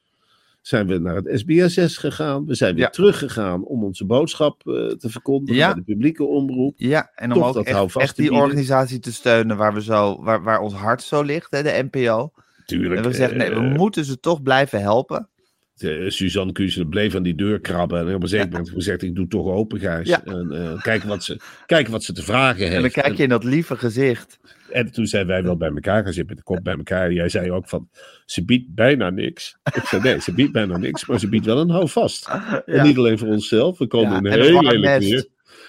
[0.68, 2.46] zijn we naar het SBSS gegaan.
[2.46, 2.90] We zijn weer Ja.
[2.90, 5.66] teruggegaan om onze boodschap eh, te verkondigen Ja.
[5.66, 6.74] bij de publieke omroep.
[6.76, 8.44] Ja, en om Toch ook echt, die bieden.
[8.44, 12.32] organisatie te steunen waar, we zo, waar, waar ons hart zo ligt, hè, de NPO.
[12.66, 13.00] Tuurlijk.
[13.02, 15.28] En we zeggen, nee, we eh, moeten ze toch blijven helpen.
[15.78, 18.08] eh, Suzanne Kuzen bleef aan die deur krabben.
[18.08, 20.08] En op een zeker moment gezegd, ik doe toch open, Gijs.
[20.08, 20.24] Ja.
[20.24, 22.74] En kijken, wat ze, kijken wat ze te vragen heeft.
[22.74, 24.38] En dan kijk je in dat lieve gezicht.
[24.70, 27.12] En, en toen zijn wij wel bij elkaar gaan zitten, met de kop bij elkaar.
[27.12, 27.88] Jij zei ook van,
[28.24, 29.58] ze biedt bijna niks.
[29.74, 32.28] Ik zei, nee, ze biedt bijna niks, maar ze biedt wel een houvast.
[32.66, 35.26] En niet alleen voor onszelf, we komen en een heel warm lelijk weer.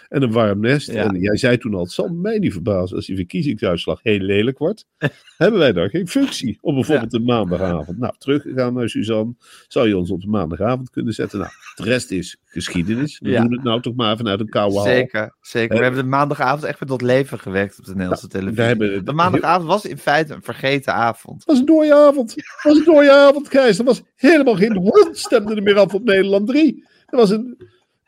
[0.10, 0.91] En een warm nest.
[0.91, 1.08] Ja.
[1.08, 4.58] En jij zei toen al, het zal mij niet verbazen als die verkiezingsuitslag heel lelijk
[4.58, 4.86] wordt.
[5.38, 7.98] Hebben wij dan geen functie op bijvoorbeeld een maandagavond?
[7.98, 9.34] Nou, teruggegaan naar Suzanne.
[9.67, 11.39] Zou je ons op de maandagavond kunnen zetten?
[11.39, 13.19] Nou, de rest is geschiedenis.
[13.19, 14.84] We doen het nou toch maar vanuit een koude hal.
[14.84, 15.78] Zeker, zeker.
[15.78, 18.76] We hebben de maandagavond echt weer tot leven gewekt op de Nederlandse televisie.
[18.76, 21.36] We De maandagavond was in feite een vergeten avond.
[21.39, 22.32] Het was een dooie avond.
[22.36, 23.80] Het was een dooie avond, Gijs.
[23.80, 26.86] Er was helemaal geen hond stemde er meer af op Nederland 3.
[27.06, 27.58] Er was een,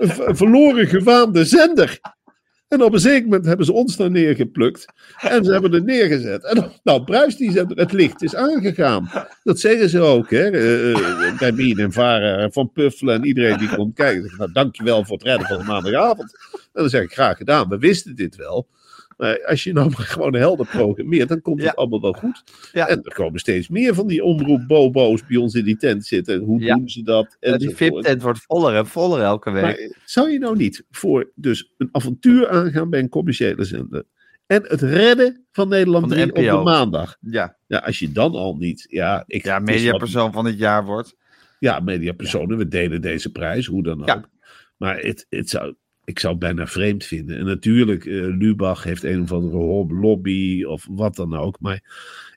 [0.01, 1.99] een, verloren gewaande zender.
[2.67, 4.85] En op een zeker moment hebben ze ons daar neergeplukt.
[5.19, 6.43] En ze hebben er neergezet.
[6.43, 7.77] En nou, bruist die zender.
[7.77, 9.09] Het licht is aangegaan.
[9.43, 10.49] Dat zeggen ze ook, hè.
[10.49, 14.23] eh, bij Bien en Vara, Van Puffelen en iedereen die komt kijken.
[14.23, 16.37] Zeg, nou, dankjewel voor het redden van de maandagavond.
[16.51, 17.69] En dan zeg ik, graag gedaan.
[17.69, 18.67] We wisten dit wel.
[19.21, 21.67] Maar als je nou maar gewoon helder programmeert, dan komt Ja.
[21.67, 22.43] het allemaal wel goed.
[22.71, 22.87] Ja.
[22.87, 26.39] En er komen steeds meer van die omroep-bobo's bij ons in die tent zitten.
[26.39, 26.75] Hoe Ja.
[26.75, 27.37] doen ze dat?
[27.39, 27.75] En die.
[27.75, 29.61] VIP-tent wordt voller en voller elke week.
[29.63, 34.03] Maar zou je nou niet voor dus een avontuur aangaan bij een commerciële zender?
[34.45, 37.17] En het redden van Nederland Van de 3 op de maandag.
[37.19, 38.85] ja, Ja, als je dan al niet.
[38.89, 41.15] Ja, ik, ja wat- mediapersoon van het jaar wordt.
[41.59, 42.57] ja, mediapersonen.
[42.57, 44.29] We delen deze prijs, hoe dan ook.
[44.77, 47.37] Maar het, het zou, ik zou het bijna vreemd vinden.
[47.37, 49.57] En natuurlijk, eh, Lubach heeft een of andere
[49.93, 51.57] lobby of wat dan ook.
[51.59, 51.81] Maar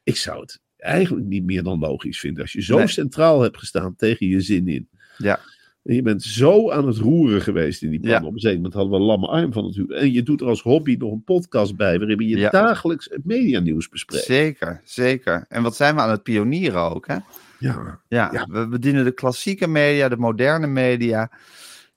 [0.03, 2.43] ik zou het eigenlijk niet meer dan logisch vinden.
[2.43, 2.87] Als je zo Nee.
[2.87, 4.89] centraal hebt gestaan tegen je zin in.
[5.19, 5.41] Ja.
[5.83, 8.21] En je bent zo aan het roeren geweest in die plan.
[8.21, 8.27] Ja.
[8.27, 9.91] Op een zeker moment hadden we een lamme arm van het huur.
[9.91, 11.99] En je doet er als hobby nog een podcast bij.
[11.99, 12.51] Waarin je Ja.
[12.51, 14.25] dagelijks het medianieuws bespreekt.
[14.25, 15.45] Zeker, zeker.
[15.49, 17.15] En wat zijn we aan het pionieren ook, hè?
[17.59, 18.01] Ja.
[18.09, 18.47] Ja, Ja.
[18.51, 21.31] we bedienen de klassieke media, de moderne media.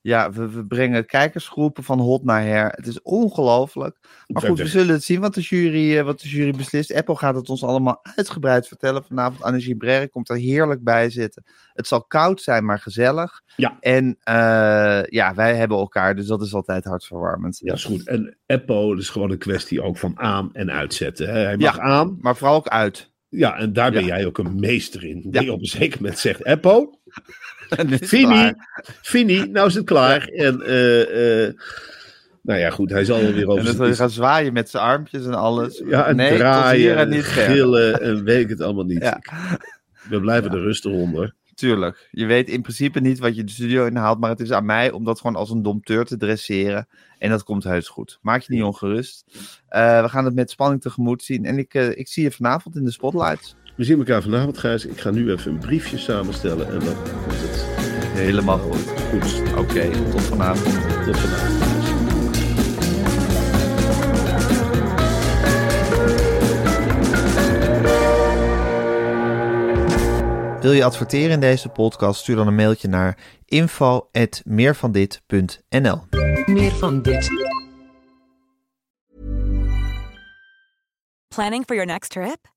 [0.00, 2.72] Ja, we, we brengen kijkersgroepen van hot naar her.
[2.74, 3.96] Het is ongelooflijk.
[4.26, 6.94] Maar goed, we zullen het zien wat de jury, eh, wat de jury beslist.
[6.94, 9.42] Apple gaat het ons allemaal uitgebreid vertellen vanavond.
[9.42, 11.44] Anne Gibrere komt er heerlijk bij zitten.
[11.72, 13.40] Het zal koud zijn, maar gezellig.
[13.56, 13.76] Ja.
[13.80, 17.58] En eh, ja, wij hebben elkaar, dus dat is altijd hartverwarmend.
[17.62, 18.06] Ja, is goed.
[18.06, 21.28] En dat is gewoon een kwestie ook van aan- en uitzetten.
[21.28, 21.38] Hè.
[21.40, 21.82] Hij mag Ja.
[21.82, 22.18] aan.
[22.20, 23.10] Maar vooral ook uit.
[23.28, 24.06] Ja, en daar ben Ja.
[24.16, 25.26] jij ook een meester in.
[25.30, 25.40] Ja.
[25.40, 26.98] Die op een zeker moment zegt, is
[28.10, 28.52] Fini.
[29.02, 30.24] Fini, nou is het klaar.
[30.24, 31.54] En eh, eh,
[32.42, 35.24] Nou ja, goed, hij zal wel weer En over je gaan zwaaien met zijn armpjes
[35.24, 35.82] en alles.
[35.86, 39.02] Ja, en nee, draaien, en en niet gillen en weet ik het allemaal niet.
[39.02, 39.20] Ja.
[40.08, 41.34] We blijven er rustig onder.
[41.58, 42.08] Tuurlijk.
[42.10, 44.90] Je weet in principe niet wat je de studio inhaalt, maar het is aan mij
[44.90, 46.88] om dat gewoon als een domteur te dresseren.
[47.18, 48.18] En dat komt heus goed.
[48.22, 49.24] Maak je niet ongerust.
[49.68, 51.44] Eh, we gaan het met spanning tegemoet zien.
[51.44, 53.56] En ik, eh, ik zie je vanavond in de spotlights.
[53.78, 54.86] We zien elkaar vanavond, Gijs.
[54.86, 57.66] Ik ga nu even een briefje samenstellen en dan komt het
[58.18, 58.90] Helemaal goed.
[59.10, 59.42] goed.
[59.56, 60.74] Oké, tot vanavond.
[61.04, 61.66] Tot vanavond.
[70.62, 72.20] Wil je adverteren in deze podcast?
[72.20, 76.00] Stuur dan een mailtje naar info.meervandit.nl
[76.46, 77.28] Meer van dit.
[81.28, 82.56] Planning for your next trip?